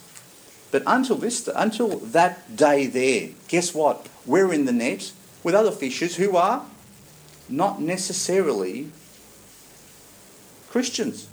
[0.72, 4.08] But until this, until that day there, guess what?
[4.26, 5.12] We're in the net
[5.44, 6.64] with other fishers who are
[7.48, 8.90] not necessarily
[10.70, 11.28] Christians.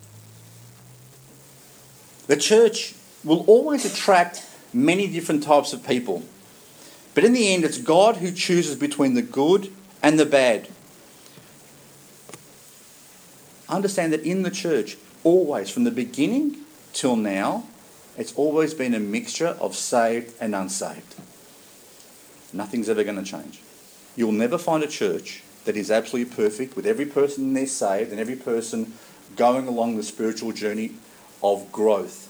[2.28, 6.24] The church will always attract many different types of people.
[7.16, 9.72] But in the end, it's God who chooses between the good
[10.04, 10.68] and the bad.
[13.70, 16.58] Understand that in the church, always, from the beginning
[16.92, 17.64] till now,
[18.20, 21.16] it's always been a mixture of saved and unsaved.
[22.52, 23.62] Nothing's ever going to change.
[24.18, 28.20] You'll never find a church that is absolutely perfect with every person there saved and
[28.20, 28.92] every person
[29.38, 30.92] going along the spiritual journey
[31.42, 32.28] of growth.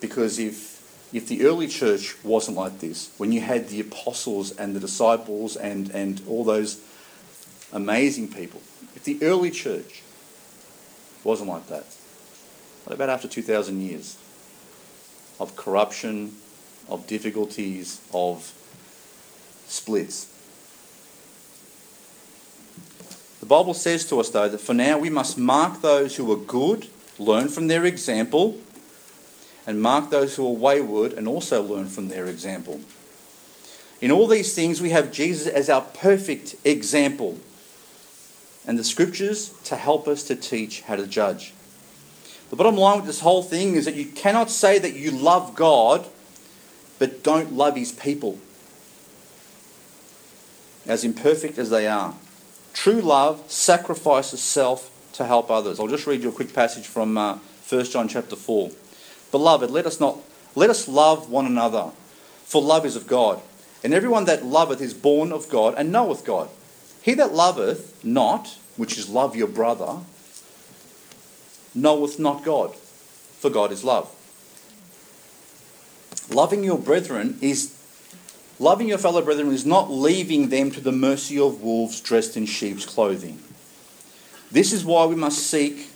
[0.00, 0.78] Because if
[1.12, 5.56] if the early church wasn't like this, when you had the apostles and the disciples
[5.56, 6.80] and, and all those
[7.72, 8.60] amazing people,
[8.94, 10.04] if the early church
[11.24, 11.86] wasn't like that,
[12.84, 14.16] what about after 2,000 years
[15.40, 16.36] of corruption,
[16.88, 18.52] of difficulties, of
[19.66, 20.28] splits?
[23.40, 26.36] The Bible says to us, though, that for now we must mark those who are
[26.36, 26.86] good
[27.20, 28.58] learn from their example,
[29.66, 32.80] and mark those who are wayward and also learn from their example.
[34.00, 37.38] In all these things, we have Jesus as our perfect example,
[38.66, 41.52] and the scriptures to help us to teach how to judge.
[42.50, 45.54] The bottom line with this whole thing is that you cannot say that you love
[45.54, 46.06] God
[46.98, 48.38] but don't love his people,
[50.86, 52.14] as imperfect as they are.
[52.74, 55.80] True love sacrifices self to help others.
[55.80, 58.70] I'll just read you a quick passage from uh, 1 John chapter 4.
[59.30, 60.18] Beloved, let us not
[60.54, 61.92] let us love one another,
[62.44, 63.40] for love is of God.
[63.84, 66.50] And everyone that loveth is born of God and knoweth God.
[67.00, 70.00] He that loveth not, which is love your brother,
[71.74, 74.14] knoweth not God, for God is love.
[76.30, 77.76] Loving your brethren is
[78.58, 82.46] loving your fellow brethren is not leaving them to the mercy of wolves dressed in
[82.46, 83.40] sheep's clothing.
[84.50, 85.90] This is why we must seek,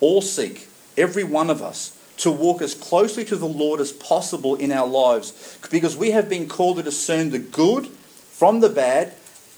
[0.00, 4.54] all seek, every one of us, to walk as closely to the Lord as possible
[4.56, 9.12] in our lives because we have been called to discern the good from the bad,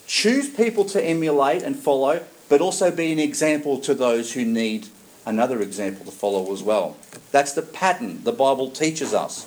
[0.06, 4.88] choose people to emulate and follow, but also be an example to those who need
[5.28, 6.96] another example to follow as well.
[7.30, 9.46] That's the pattern the Bible teaches us.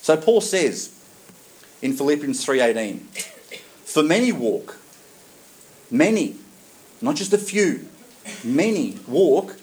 [0.00, 0.90] So Paul says
[1.82, 3.08] in Philippians 3:18,
[3.84, 4.78] "For many walk,
[5.90, 6.36] many,
[7.00, 7.88] not just a few,
[8.44, 9.56] many walk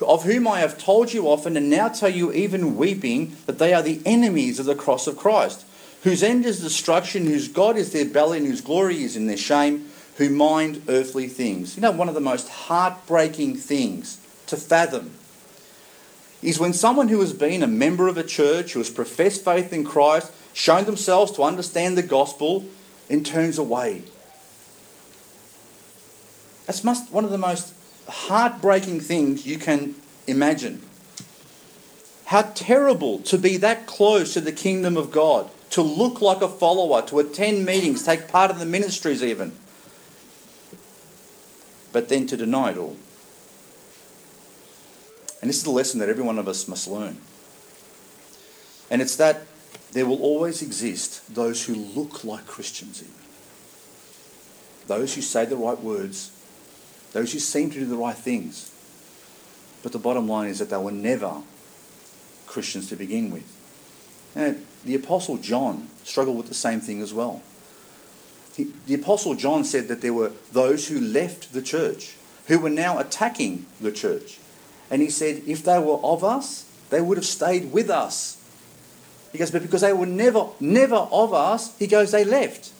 [0.00, 3.74] of whom I have told you often and now tell you even weeping that they
[3.74, 5.64] are the enemies of the cross of Christ,
[6.04, 9.36] whose end is destruction, whose God is their belly and whose glory is in their
[9.36, 11.74] shame, who mind earthly things.
[11.74, 14.18] You know, one of the most heartbreaking things
[14.48, 15.14] to fathom
[16.42, 19.72] is when someone who has been a member of a church, who has professed faith
[19.72, 22.64] in Christ, shown themselves to understand the gospel,
[23.10, 24.02] and turns away.
[26.66, 27.72] That's must, one of the most
[28.08, 29.94] heartbreaking things you can
[30.26, 30.82] imagine.
[32.26, 36.48] How terrible to be that close to the kingdom of God, to look like a
[36.48, 39.52] follower, to attend meetings, take part in the ministries even,
[41.92, 42.96] but then to deny it all.
[45.40, 47.18] And this is the lesson that every one of us must learn.
[48.90, 49.42] And it's that
[49.92, 53.14] there will always exist those who look like Christians, even.
[54.86, 56.32] Those who say the right words,
[57.12, 58.72] those who seem to do the right things.
[59.82, 61.42] But the bottom line is that they were never
[62.46, 63.54] Christians to begin with.
[64.34, 67.42] And the Apostle John struggled with the same thing as well.
[68.56, 72.70] He, the Apostle John said that there were those who left the church, who were
[72.70, 74.38] now attacking the church.
[74.90, 78.36] And he said, if they were of us, they would have stayed with us.
[79.32, 82.72] He goes, but because they were never, never of us, he goes, they left.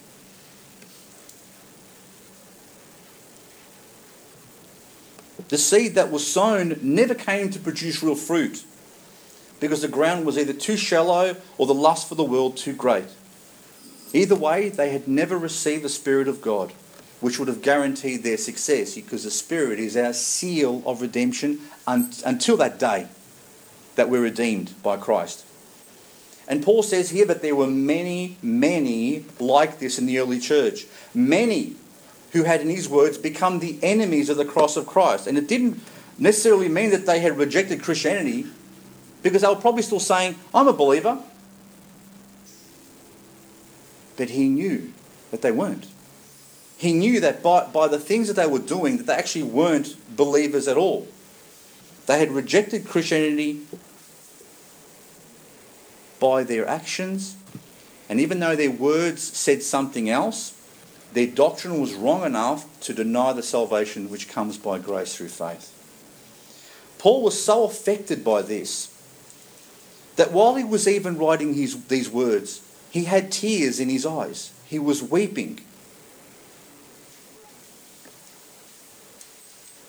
[5.48, 8.64] The seed that was sown never came to produce real fruit
[9.60, 13.06] because the ground was either too shallow or the lust for the world too great.
[14.12, 16.72] Either way, they had never received the Spirit of God,
[17.20, 22.56] which would have guaranteed their success because the Spirit is our seal of redemption until
[22.56, 23.08] that day
[23.96, 25.44] that we're redeemed by Christ.
[26.46, 30.86] And Paul says here that there were many, many like this in the early church.
[31.12, 31.74] Many
[32.32, 35.26] who had, in his words, become the enemies of the cross of Christ.
[35.26, 35.80] And it didn't
[36.18, 38.46] necessarily mean that they had rejected Christianity,
[39.22, 41.18] because they were probably still saying, I'm a believer.
[44.16, 44.92] But he knew
[45.30, 45.86] that they weren't.
[46.78, 49.96] He knew that by, by the things that they were doing, that they actually weren't
[50.16, 51.08] believers at all.
[52.06, 53.62] They had rejected Christianity
[56.20, 57.36] by their actions,
[58.08, 60.54] and even though their words said something else,
[61.12, 65.74] their doctrine was wrong enough to deny the salvation which comes by grace through faith.
[66.98, 68.94] Paul was so affected by this
[70.16, 72.60] that while he was even writing his, these words,
[72.90, 74.52] he had tears in his eyes.
[74.64, 75.60] He was weeping.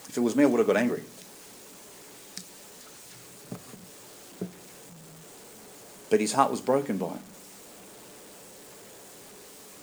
[0.09, 1.03] If it was me, I would have got angry.
[6.09, 7.21] But his heart was broken by it.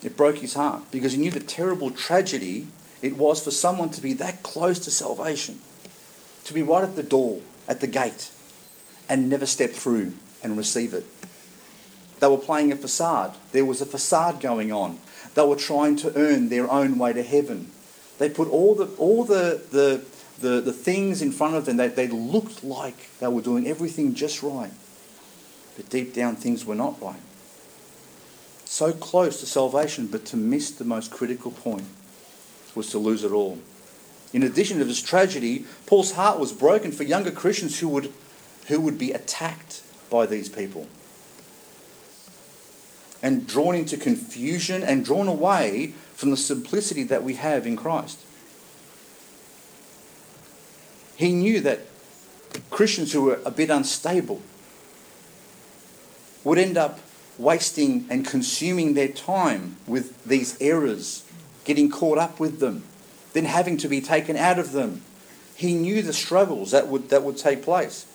[0.03, 2.67] It broke his heart because he knew the terrible tragedy
[3.03, 5.61] it was for someone to be that close to salvation,
[6.45, 8.31] to be right at the door, at the gate,
[9.09, 11.07] and never step through and receive it.
[12.21, 13.37] They were playing a facade.
[13.53, 14.99] There was a facade going on.
[15.35, 17.71] They were trying to earn their own way to heaven.
[18.19, 20.03] They put all the, all the, the,
[20.40, 24.14] the, the things in front of them that they looked like they were doing everything
[24.14, 24.72] just right.
[25.77, 27.20] But deep down, things were not right
[28.68, 31.85] so close to salvation, but to miss the most critical point
[32.75, 33.59] was to lose it all.
[34.33, 38.12] In addition to this tragedy, Paul's heart was broken for younger Christians who would,
[38.66, 40.87] who would be attacked by these people
[43.22, 48.20] and drawn into confusion and drawn away from the simplicity that we have in Christ.
[51.17, 51.81] He knew that
[52.71, 54.42] Christians who were a bit unstable
[56.44, 57.00] would end up
[57.38, 61.25] wasting and consuming their time with these errors,
[61.64, 62.85] getting caught up with them,
[63.33, 65.02] then having to be taken out of them.
[65.54, 68.06] He knew the struggles that would, that would take place.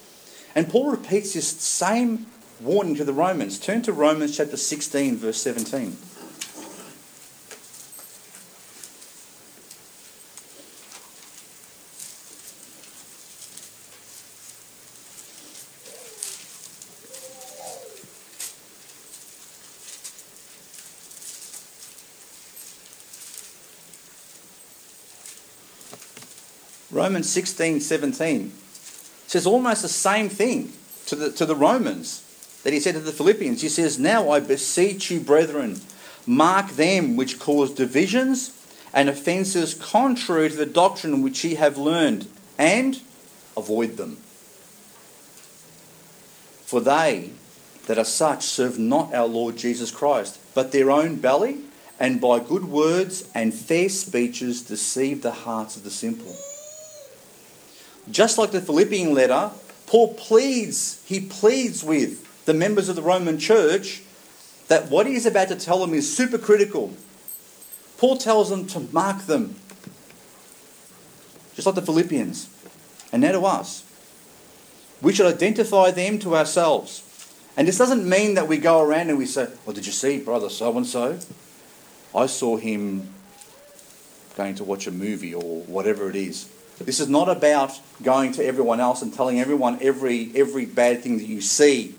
[0.55, 2.27] And Paul repeats this same
[2.59, 3.59] warning to the Romans.
[3.59, 5.97] Turn to Romans chapter 16, verse 17.
[27.01, 28.51] Romans 16, 17
[29.25, 30.71] says almost the same thing.
[31.07, 32.21] to the, to the Romans
[32.63, 33.63] that he said to the Philippians.
[33.63, 35.81] He says, Now I beseech you, brethren,
[36.27, 38.55] mark them which cause divisions
[38.93, 42.27] and offences contrary to the doctrine which ye have learned,
[42.59, 43.01] and
[43.57, 44.17] avoid them.
[46.65, 47.31] For they
[47.87, 51.61] that are such serve not our Lord Jesus Christ, but their own belly,
[51.99, 56.35] and by good words and fair speeches deceive the hearts of the simple.
[58.09, 59.51] Just like the Philippian letter,
[59.87, 64.01] Paul pleads, he pleads with the members of the Roman church
[64.67, 66.93] that what he is about to tell them is super critical.
[67.97, 69.55] Paul tells them to mark them,
[71.55, 72.49] just like the Philippians,
[73.11, 73.83] and now to us.
[75.01, 77.03] We should identify them to ourselves.
[77.57, 80.19] And this doesn't mean that we go around and we say, Well, did you see
[80.19, 81.19] brother so and so?
[82.15, 83.09] I saw him
[84.35, 86.49] going to watch a movie or whatever it is.
[86.79, 91.17] This is not about going to everyone else and telling everyone every, every bad thing
[91.17, 91.95] that you see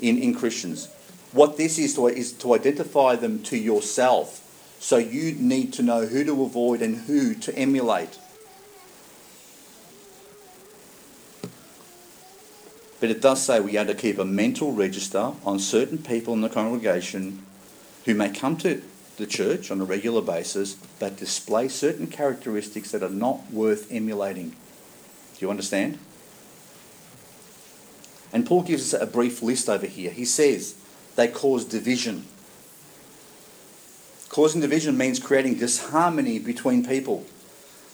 [0.00, 0.88] in, in Christians.
[1.32, 4.44] What this is to, is to identify them to yourself.
[4.80, 8.18] So you need to know who to avoid and who to emulate.
[13.00, 16.40] But it does say we are to keep a mental register on certain people in
[16.40, 17.44] the congregation
[18.04, 18.82] who may come to
[19.18, 24.50] the church on a regular basis but display certain characteristics that are not worth emulating.
[24.50, 25.98] Do you understand?
[28.32, 30.10] And Paul gives us a brief list over here.
[30.10, 30.74] He says
[31.16, 32.24] they cause division.
[34.28, 37.24] Causing division means creating disharmony between people.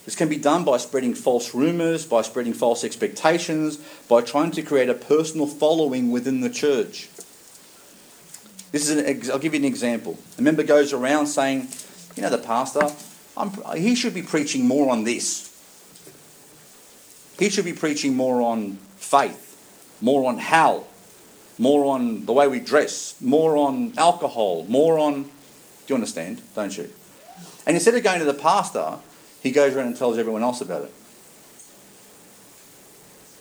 [0.04, 4.62] This can be done by spreading false rumours, by spreading false expectations, by trying to
[4.62, 7.08] create a personal following within the church.
[8.74, 10.18] This is an, I'll give you an example.
[10.36, 11.68] A member goes around saying,
[12.16, 12.90] you know, the pastor,
[13.36, 15.48] I'm, he should be preaching more on this.
[17.38, 20.88] He should be preaching more on faith, more on hell,
[21.56, 25.22] more on the way we dress, more on alcohol, more on.
[25.22, 25.30] Do
[25.86, 26.42] you understand?
[26.56, 26.90] Don't you?
[27.68, 28.98] And instead of going to the pastor,
[29.40, 30.92] he goes around and tells everyone else about it.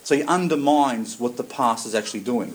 [0.04, 2.54] So he undermines what the pastor is actually doing.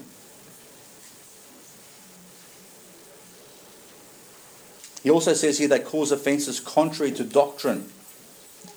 [5.03, 7.91] He also says here they cause offences contrary to doctrine.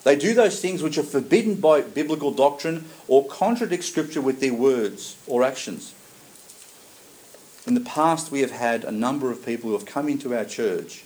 [0.04, 4.54] They do those things which are forbidden by biblical doctrine or contradict Scripture with their
[4.54, 5.94] words or actions.
[7.68, 10.46] In the past, we have had a number of people who have come into our
[10.46, 11.04] church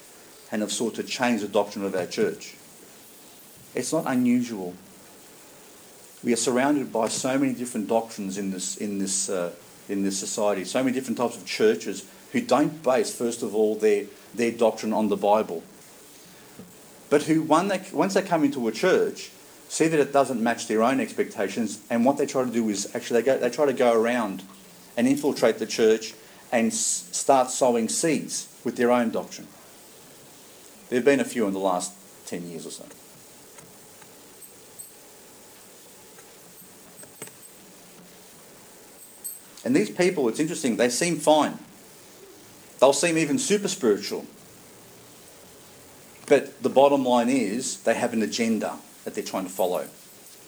[0.52, 2.56] and have sought to change the doctrine of our church.
[3.74, 4.74] It's not unusual.
[6.24, 9.52] We are surrounded by so many different doctrines in this, in this, uh,
[9.90, 13.76] in this society, so many different types of churches who don't base, first of all,
[13.76, 15.64] their, their doctrine on the Bible.
[17.10, 19.32] But who, they, once they come into a church,
[19.70, 22.94] see that it doesn't match their own expectations, and what they try to do is
[22.96, 24.44] actually they, go, they try to go around
[24.98, 26.14] and infiltrate the church
[26.52, 29.48] and s- start sowing seeds with their own doctrine.
[30.90, 31.94] There have been a few in the last
[32.28, 32.86] 10 years or so.
[39.64, 41.58] And these people, it's interesting, they seem fine.
[42.80, 44.26] They'll seem even super spiritual.
[46.28, 49.88] But the bottom line is they have an agenda that they're trying to follow.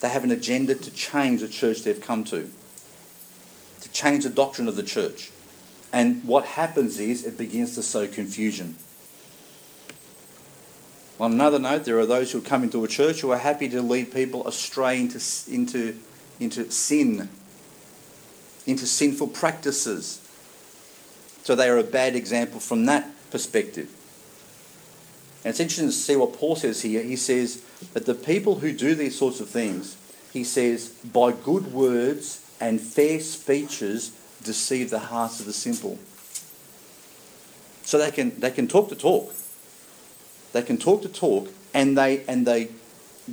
[0.02, 2.50] They have an agenda to change the church they've come to,
[3.82, 5.32] to change the doctrine of the church.
[5.94, 8.76] And what happens is it begins to sow confusion.
[11.20, 13.82] On another note, there are those who come into a church who are happy to
[13.82, 15.20] lead people astray into,
[15.52, 15.98] into,
[16.40, 17.30] into sin
[18.68, 20.22] into sinful practices.
[21.48, 23.88] So they are a bad example from that perspective.
[25.46, 27.02] And it's interesting to see what Paul says here.
[27.02, 29.96] He says that the people who do these sorts of things,
[30.34, 34.12] he says, by good words and fair speeches
[34.44, 35.98] deceive the hearts of the simple.
[37.84, 39.34] So they can, they can talk the talk.
[40.52, 42.72] They can talk the talk and they, and they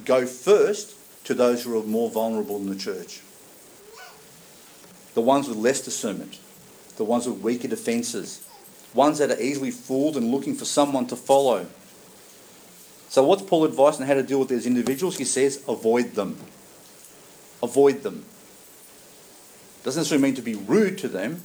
[0.05, 0.95] go first
[1.25, 3.23] to those who are more vulnerable in the church
[5.15, 6.39] the ones with less discernment,
[6.97, 8.47] the ones with weaker defences,
[8.95, 11.67] ones that are easily fooled and looking for someone to follow.
[13.09, 15.19] So, what's Paul's advice on how to deal with these individuals?
[15.19, 16.37] He says, avoid them.
[17.63, 18.25] Avoid them.
[19.85, 21.43] Doesn't necessarily mean to be rude to them,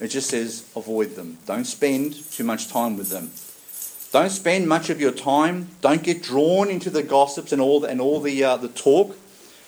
[0.00, 1.38] it just says avoid them.
[1.44, 3.30] Don't spend too much time with them.
[4.12, 5.68] Don't spend much of your time.
[5.82, 9.16] Don't get drawn into the gossips and all the, and all the, uh, the talk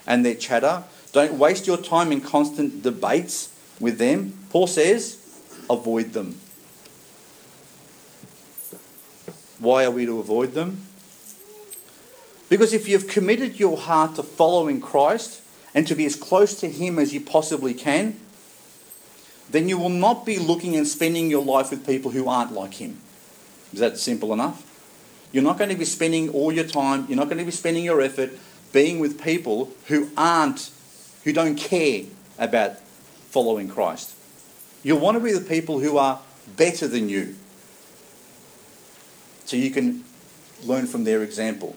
[0.06, 0.82] and their chatter.
[1.12, 4.32] Don't waste your time in constant debates with them.
[4.50, 5.21] Paul says,
[5.70, 6.40] avoid them.
[9.58, 10.86] Why are we to avoid them?
[12.48, 15.40] Because if you've committed your heart to following Christ
[15.74, 18.18] and to be as close to Him as you possibly can,
[19.52, 22.74] then you will not be looking and spending your life with people who aren't like
[22.74, 22.98] him.
[23.72, 24.68] Is that simple enough?
[25.30, 27.84] You're not going to be spending all your time, you're not going to be spending
[27.84, 28.32] your effort
[28.72, 30.70] being with people who aren't,
[31.24, 32.04] who don't care
[32.38, 32.78] about
[33.30, 34.14] following Christ.
[34.82, 36.20] You'll want to be with people who are
[36.56, 37.36] better than you.
[39.44, 40.04] So you can
[40.64, 41.76] learn from their example.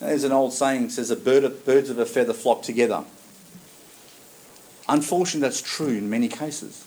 [0.00, 3.04] There's an old saying says, a bird of, birds of a feather flock together.
[4.88, 6.84] Unfortunately, that's true in many cases.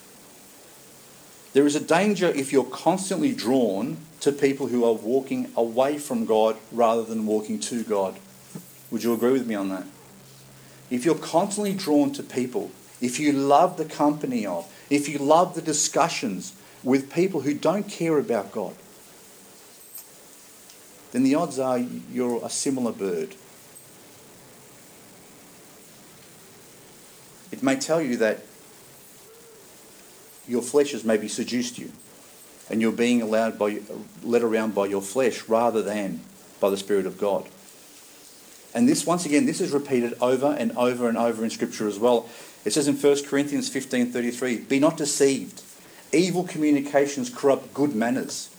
[1.54, 6.26] There is a danger if you're constantly drawn to people who are walking away from
[6.26, 8.18] God rather than walking to God.
[8.90, 9.86] Would you agree with me on that?
[10.90, 12.72] If you're constantly drawn to people,
[13.02, 17.88] if you love the company of, if you love the discussions with people who don't
[17.88, 18.76] care about God,
[21.12, 23.36] then the odds are you're a similar bird.
[27.52, 28.40] It may tell you that
[30.48, 31.92] your flesh has maybe seduced you
[32.70, 33.82] and you're being allowed by,
[34.24, 36.22] led around by your flesh rather than
[36.60, 37.48] by the Spirit of God.
[38.74, 42.00] And this, once again, this is repeated over and over and over in Scripture as
[42.00, 42.28] well.
[42.66, 45.62] It says in 1 Corinthians 15.33, Be not deceived.
[46.12, 48.50] Evil communications corrupt good manners.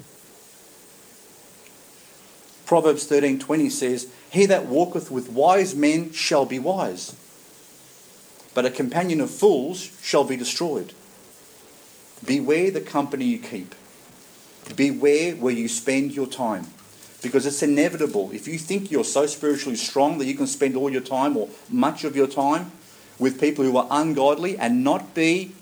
[2.67, 7.13] Proverbs 13:20 says, "He that walketh with wise men shall be wise,
[8.55, 10.93] but a companion of fools shall be destroyed."
[12.25, 13.75] Beware the company you keep.
[14.75, 16.69] Beware where you spend your time.
[17.21, 18.31] Because it's inevitable.
[18.33, 21.49] If you think you're so spiritually strong that you can spend all your time or
[21.71, 22.73] much of your time
[23.19, 25.53] with people who are ungodly and not be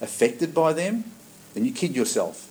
[0.00, 1.04] affected by them,
[1.54, 2.46] then you kid yourself.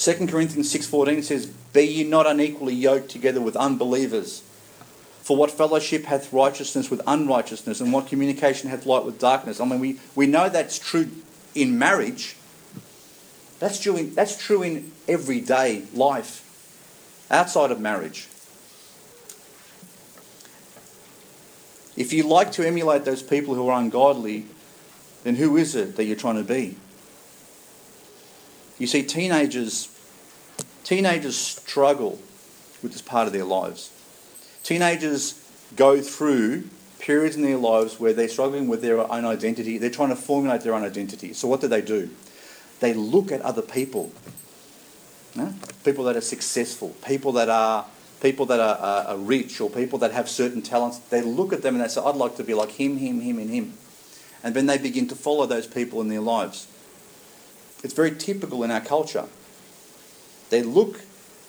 [0.00, 4.42] 2 Corinthians 6:14 says, "Be ye not unequally yoked together with unbelievers.
[5.22, 9.66] For what fellowship hath righteousness with unrighteousness, and what communication hath light with darkness?" I
[9.66, 11.10] mean, we, we know that's true
[11.54, 12.36] in marriage.
[13.58, 16.42] That's true in, that's true in everyday life,
[17.30, 18.29] outside of marriage.
[22.00, 24.46] If you like to emulate those people who are ungodly,
[25.22, 26.78] then who is it that you're trying to be?
[28.78, 29.94] You see, teenagers,
[30.82, 32.18] teenagers struggle
[32.82, 33.92] with this part of their lives.
[34.62, 35.46] Teenagers
[35.76, 36.70] go through
[37.00, 39.76] periods in their lives where they're struggling with their own identity.
[39.76, 41.34] They're trying to formulate their own identity.
[41.34, 42.08] So what do they do?
[42.80, 44.10] They look at other people,
[45.84, 47.84] people that are successful, people that are
[48.20, 50.98] people that are, are, are rich, or people that have certain talents.
[50.98, 53.38] They look at them and they say, "I'd like to be like him, him, him,
[53.38, 53.74] and him,"
[54.42, 56.66] and then they begin to follow those people in their lives.
[57.82, 59.26] It's very typical in our culture.
[60.50, 61.00] They look,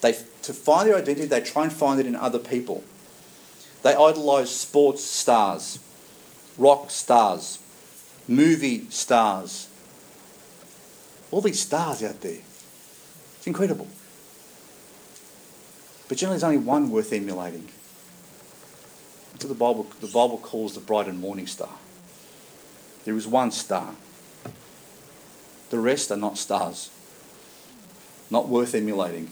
[0.01, 0.13] they
[0.43, 2.83] to find their identity, they try and find it in other people.
[3.83, 5.79] They idolise sports stars,
[6.57, 7.59] rock stars,
[8.27, 9.67] movie stars.
[11.31, 12.41] All these stars out there.
[13.37, 13.87] It's incredible.
[16.11, 17.69] But generally, there's only one worth emulating.
[19.31, 21.69] That's what the Bible, the Bible calls the bright and morning star.
[23.05, 23.95] There is one star.
[25.69, 26.91] The rest are not stars,
[28.29, 29.29] not worth emulating.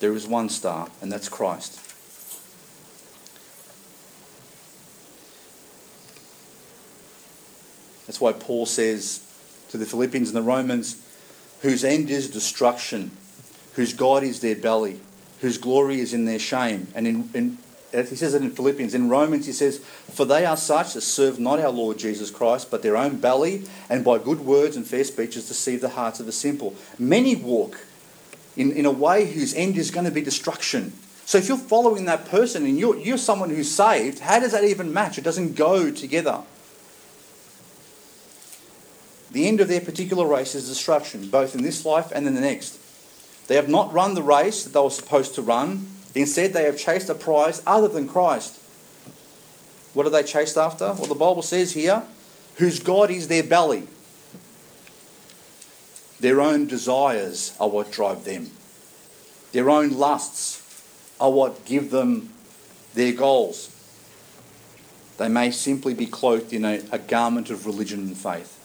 [0.00, 1.74] There is one star, and that's Christ.
[8.06, 9.20] That's why Paul says
[9.68, 11.06] to the Philippians and the Romans,
[11.60, 13.10] whose end is destruction,
[13.74, 15.00] whose God is their belly,
[15.40, 16.88] whose glory is in their shame.
[16.94, 17.58] And in, in
[17.92, 18.94] he says it in Philippians.
[18.94, 22.70] In Romans, he says, For they are such as serve not our Lord Jesus Christ,
[22.70, 26.26] but their own belly, and by good words and fair speeches deceive the hearts of
[26.26, 26.74] the simple.
[26.98, 27.86] Many walk
[28.56, 30.92] in, in a way whose end is going to be destruction.
[31.24, 34.64] So if you're following that person and you're, you're someone who's saved, how does that
[34.64, 35.16] even match?
[35.16, 36.42] It doesn't go together.
[39.30, 42.40] The end of their particular race is destruction, both in this life and in the
[42.40, 42.78] next.
[43.46, 45.88] They have not run the race that they were supposed to run.
[46.14, 48.60] Instead, they have chased a prize other than Christ.
[49.92, 50.86] What are they chased after?
[50.86, 52.02] Well, the Bible says here,
[52.56, 53.86] whose God is their belly.
[56.20, 58.50] Their own desires are what drive them.
[59.52, 60.62] Their own lusts
[61.20, 62.32] are what give them
[62.94, 63.70] their goals.
[65.18, 68.60] They may simply be clothed in a, a garment of religion and faith.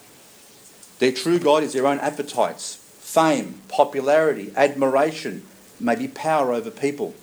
[1.00, 2.79] Their true God is their own appetites,
[3.10, 5.42] fame, popularity, admiration,
[5.80, 7.16] maybe power over people.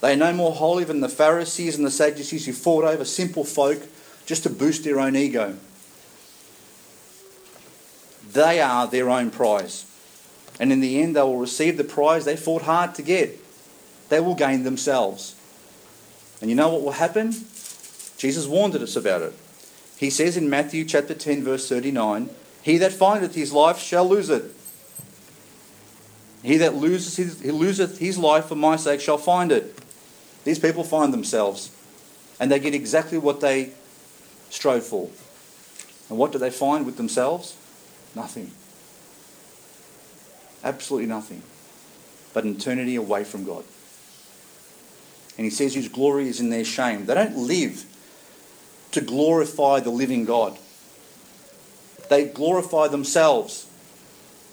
[0.00, 3.44] They are no more holy than the Pharisees and the Sadducees who fought over simple
[3.44, 3.82] folk
[4.24, 5.56] just to boost their own ego.
[8.32, 9.84] They are their own prize.
[10.58, 13.38] And in the end, they will receive the prize they fought hard to get.
[14.08, 15.34] They will gain themselves.
[16.40, 17.32] And you know what will happen?
[18.16, 19.34] Jesus warned us about it.
[19.98, 22.30] He says in Matthew chapter 10, verse 39,
[22.62, 24.44] He that findeth his life shall lose it.
[26.42, 29.78] He that loses his, he loseth his life for my sake shall find it.
[30.44, 31.70] These people find themselves,
[32.40, 33.70] and they get exactly what they
[34.50, 35.08] strove for.
[36.08, 37.56] And what do they find with themselves?
[38.14, 38.50] Nothing.
[40.64, 41.42] Absolutely nothing.
[42.34, 43.64] But eternity away from God.
[45.38, 47.06] And he says whose glory is in their shame.
[47.06, 47.84] They don't live
[48.92, 50.58] to glorify the living God.
[52.08, 53.66] They glorify themselves.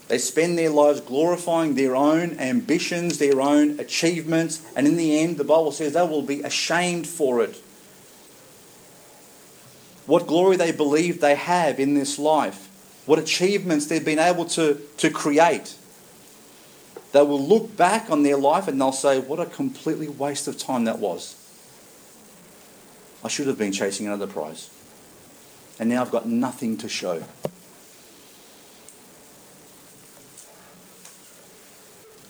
[0.10, 5.38] They spend their lives glorifying their own ambitions, their own achievements, and in the end,
[5.38, 7.62] the Bible says they will be ashamed for it.
[10.08, 12.70] What glory they believe they have in this life,
[13.06, 15.76] what achievements they've been able to, to create.
[17.12, 20.58] They will look back on their life and they'll say, What a completely waste of
[20.58, 21.36] time that was.
[23.24, 24.72] I should have been chasing another prize.
[25.80, 27.24] And now I've got nothing to show.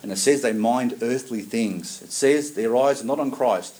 [0.09, 2.01] And it says they mind earthly things.
[2.01, 3.79] It says their eyes are not on Christ.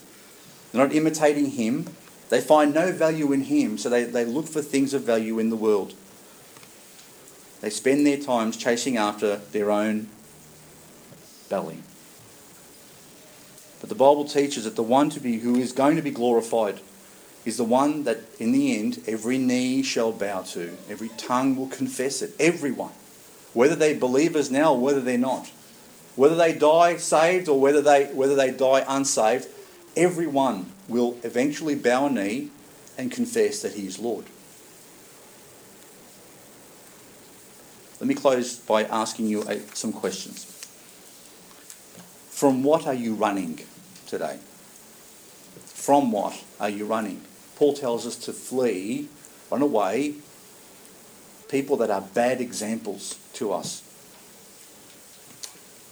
[0.72, 1.88] They're not imitating Him.
[2.30, 5.50] They find no value in Him, so they, they look for things of value in
[5.50, 5.96] the world.
[7.62, 10.08] They spend their times chasing after their own
[11.50, 11.80] belly.
[13.80, 16.80] But the Bible teaches that the one to be who is going to be glorified
[17.44, 21.70] is the one that in the end every knee shall bow to, every tongue will
[21.70, 22.92] confess it, everyone,
[23.56, 25.50] whether they're believers now or whether they're not,
[26.20, 29.48] whether they die saved or whether they whether they die unsaved,
[29.96, 32.50] everyone will eventually bow a knee
[32.98, 34.26] and confess that he is Lord.
[38.02, 40.44] Let me close by asking you some questions.
[42.32, 43.62] From what are you running
[44.06, 44.40] today?
[45.68, 47.22] From what are you running?
[47.56, 49.08] Paul tells us to flee,
[49.50, 50.16] run away,
[51.48, 53.89] people that are bad examples to us.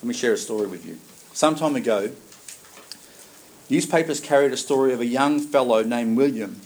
[0.02, 0.98] Let me share a story with you.
[1.34, 2.12] Some time ago,
[3.70, 6.62] newspapers carried a story of a young fellow named William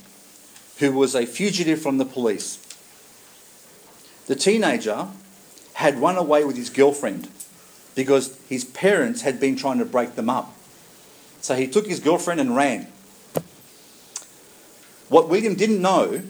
[0.78, 2.58] who was a fugitive from the police.
[4.26, 5.08] The teenager
[5.74, 7.28] had run away with his girlfriend
[7.94, 10.54] because his parents had been trying to break them up.
[11.40, 12.86] So he took his girlfriend and ran.
[15.08, 16.22] What William didn't know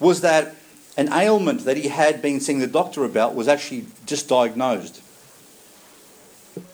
[0.00, 0.56] was that
[0.96, 5.02] an ailment that he had been seeing the doctor about was actually just diagnosed.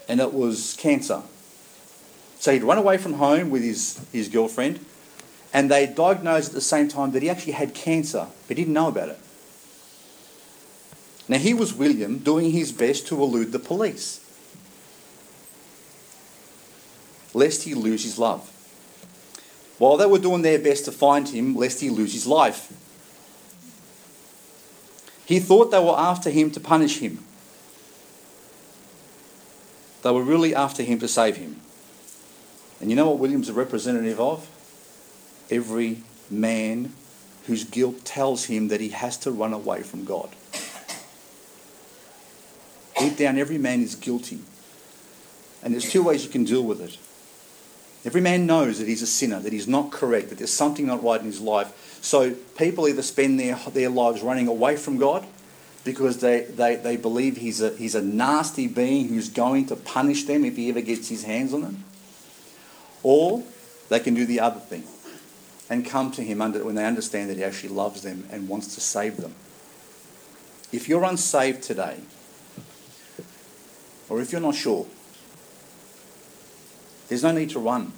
[0.09, 1.23] And it was cancer.
[2.39, 4.85] So he'd run away from home with his, his girlfriend,
[5.53, 8.75] and they diagnosed at the same time that he actually had cancer, but he didn't
[8.75, 9.19] know about it.
[11.29, 14.25] Now, he was William doing his best to elude the police,
[17.35, 18.51] lest he lose his love
[19.79, 22.73] while they were doing their best to find him, lest he lose his life.
[25.25, 27.25] He thought they were after him to punish him.
[30.03, 31.61] They were really after him to save him.
[32.81, 34.49] And you know what William's a representative of?
[35.51, 36.93] Every man
[37.47, 40.31] whose guilt tells him that he has to run away from God.
[42.99, 44.41] Deep down, every man is guilty.
[45.63, 46.99] And there's two ways you can deal with it.
[48.05, 51.03] Every man knows that he's a sinner, that he's not correct, that there's something not
[51.03, 51.99] right in his life.
[52.03, 55.27] So people either spend their, their lives running away from God
[55.89, 60.25] because they, they, they believe he's a, he's a nasty being who's going to punish
[60.25, 61.83] them if he ever gets his hands on them.
[63.03, 63.43] Or
[63.89, 64.85] they can do the other thing
[65.71, 68.75] and come to him under, when they understand that he actually loves them and wants
[68.75, 69.35] to save them.
[70.73, 72.01] If you're unsaved today,
[74.11, 74.87] or if you're not sure,
[77.09, 77.95] there's no need to run.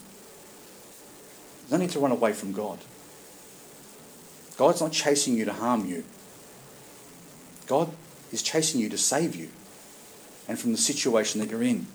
[1.63, 2.79] There's no need to run away from God.
[4.57, 6.05] God's not chasing you to harm you.
[7.71, 7.93] God
[8.33, 9.49] is chasing you to save you
[10.49, 11.87] and from the situation that you're in.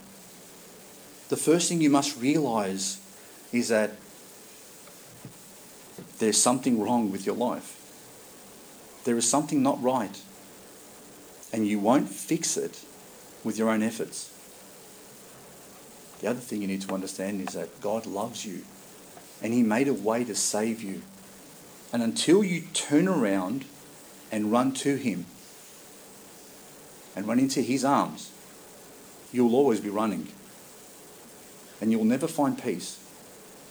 [1.28, 3.02] The first thing you must realize
[3.52, 3.92] is that
[6.20, 7.76] there's something wrong with your life.
[9.04, 10.18] There is something not right.
[11.52, 12.86] And you won't fix it
[13.44, 14.32] with your own efforts.
[16.22, 18.62] The other thing you need to understand is that God loves you
[19.44, 21.02] and He made a way to save you.
[21.92, 23.66] And until you turn around
[24.32, 25.26] and run to Him
[27.16, 28.32] and run into His arms,
[29.32, 30.28] you'll always be running.
[31.82, 33.00] And you'll never find peace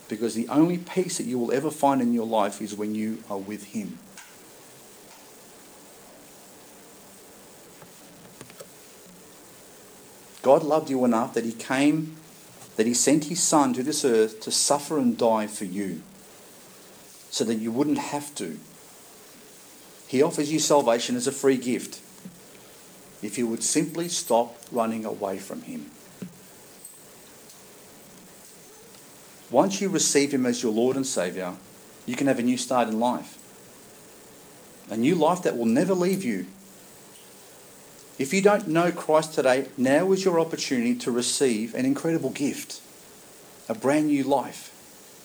[0.09, 3.25] because the only peace that you will ever find in your life is when you
[3.31, 3.99] are with Him.
[10.43, 12.17] God loved you enough that He came
[12.77, 16.03] that he sent his son to this earth to suffer and die for you.
[17.31, 18.61] so that you wouldn't have to.
[20.07, 22.01] He offers you salvation as a free gift
[23.25, 25.91] if you would simply stop running away from Him.
[29.51, 31.57] Once you receive Him as your Lord and Saviour,
[32.05, 33.39] you can have a new start in life.
[34.91, 36.47] A new life that will never leave you.
[38.19, 42.83] If you don't know Christ today, now is your opportunity to receive an incredible gift
[43.67, 44.71] a brand new life,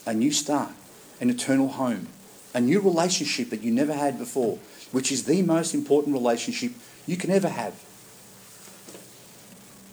[0.08, 0.72] a new start,
[1.20, 2.08] an eternal home,
[2.54, 4.58] a new relationship that you never had before,
[4.93, 6.72] which is the most important relationship
[7.06, 7.74] you can ever have.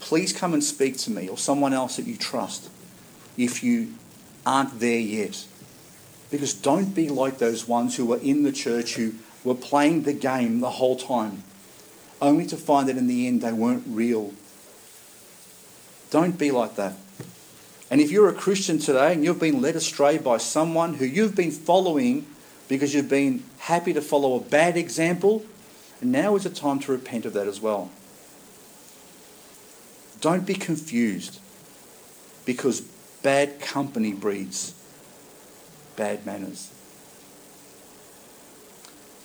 [0.06, 2.70] Please come and speak to me or someone else that you trust
[3.36, 3.92] if you
[4.46, 5.44] aren't there yet.
[6.30, 10.12] Because don't be like those ones who were in the church who were playing the
[10.12, 11.42] game the whole time,
[12.22, 14.32] only to find that in the end they weren't real.
[16.10, 16.94] Don't be like that.
[17.90, 21.34] And if you're a Christian today and you've been led astray by someone who you've
[21.34, 22.26] been following
[22.68, 25.44] because you've been happy to follow a bad example,
[26.00, 27.90] now is the time to repent of that as well.
[30.20, 31.40] Don't be confused
[32.44, 32.80] because
[33.22, 34.74] bad company breeds
[35.96, 36.72] bad manners.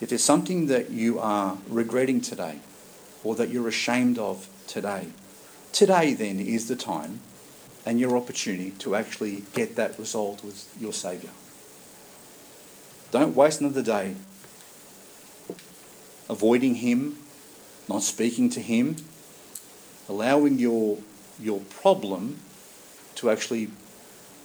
[0.00, 2.58] If there's something that you are regretting today
[3.22, 5.08] or that you're ashamed of today,
[5.72, 7.20] today then is the time
[7.86, 11.32] and your opportunity to actually get that resolved with your Saviour.
[13.10, 14.14] Don't waste another day
[16.28, 17.18] avoiding Him,
[17.88, 18.96] not speaking to Him,
[20.08, 20.98] allowing your,
[21.40, 22.38] your problem
[23.16, 23.70] to actually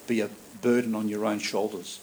[0.07, 0.29] be a
[0.61, 1.99] burden on your own shoulders.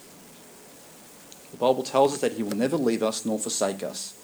[1.51, 4.19] The Bible tells us that He will never leave us nor forsake us.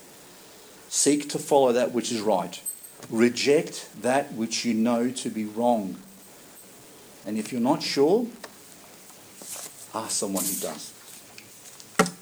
[0.88, 2.60] Seek to follow that which is right.
[3.08, 5.96] Reject that which you know to be wrong.
[7.24, 8.26] And if you're not sure,
[9.94, 10.92] ask someone who does.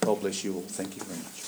[0.01, 0.63] God bless you all.
[0.63, 1.48] Thank you very much.